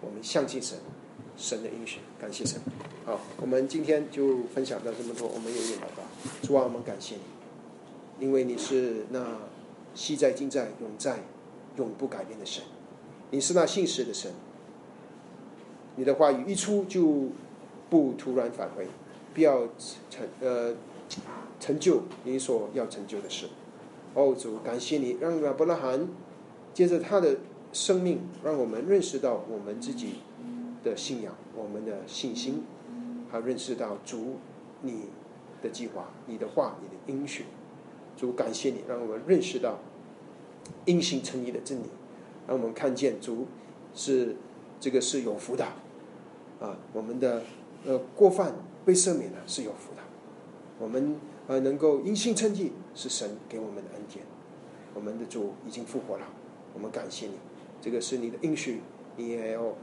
[0.00, 0.78] 我们相信神，
[1.36, 2.60] 神的应许，感谢神。
[3.04, 9.36] 好，我们今天就分享到这么多，我们有点祷告，主啊，我们感谢你，因为你是那
[9.96, 11.18] 昔在、今在、永在、
[11.76, 12.62] 永不改变的神，
[13.32, 14.30] 你是那信实的神，
[15.96, 17.28] 你的话语一出就。
[17.90, 18.86] 不突然返回，
[19.34, 19.68] 必要
[20.08, 20.74] 成呃
[21.60, 23.44] 成就你所要成就的事。
[24.14, 26.08] 哦，主，感谢你让亚伯拉罕
[26.72, 27.36] 接着他的
[27.70, 30.14] 生命，让我们认识到我们自己
[30.82, 32.64] 的信仰，我们的信心，
[33.30, 34.36] 还认识到主
[34.80, 35.10] 你
[35.60, 37.44] 的计划、你的话、你的应许。
[38.16, 39.80] 主，感谢你让我们认识到
[40.86, 41.90] 因信称义的真理，
[42.48, 43.46] 让我们看见主
[43.94, 44.34] 是
[44.80, 45.66] 这个是有福的
[46.62, 47.42] 啊，我们的。
[47.84, 48.54] 呃，过犯
[48.84, 50.02] 被赦免了是有福的。
[50.78, 51.16] 我们
[51.48, 54.24] 呃能够因信称义，是神给我们的恩典。
[54.94, 56.24] 我们的主已经复活了，
[56.74, 57.32] 我们感谢你。
[57.80, 58.82] 这个是你的应许，
[59.16, 59.74] 你也要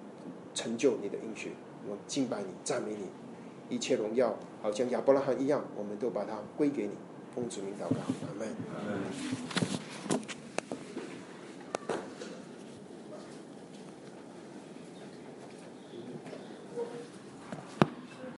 [0.54, 1.52] 成就你的应许。
[1.84, 6.94] 我们敬拜你，赞美你，一切荣耀好像亚伯拉罕一样，我们都把它归给你。
[7.36, 9.89] 奉主名祷告，阿门。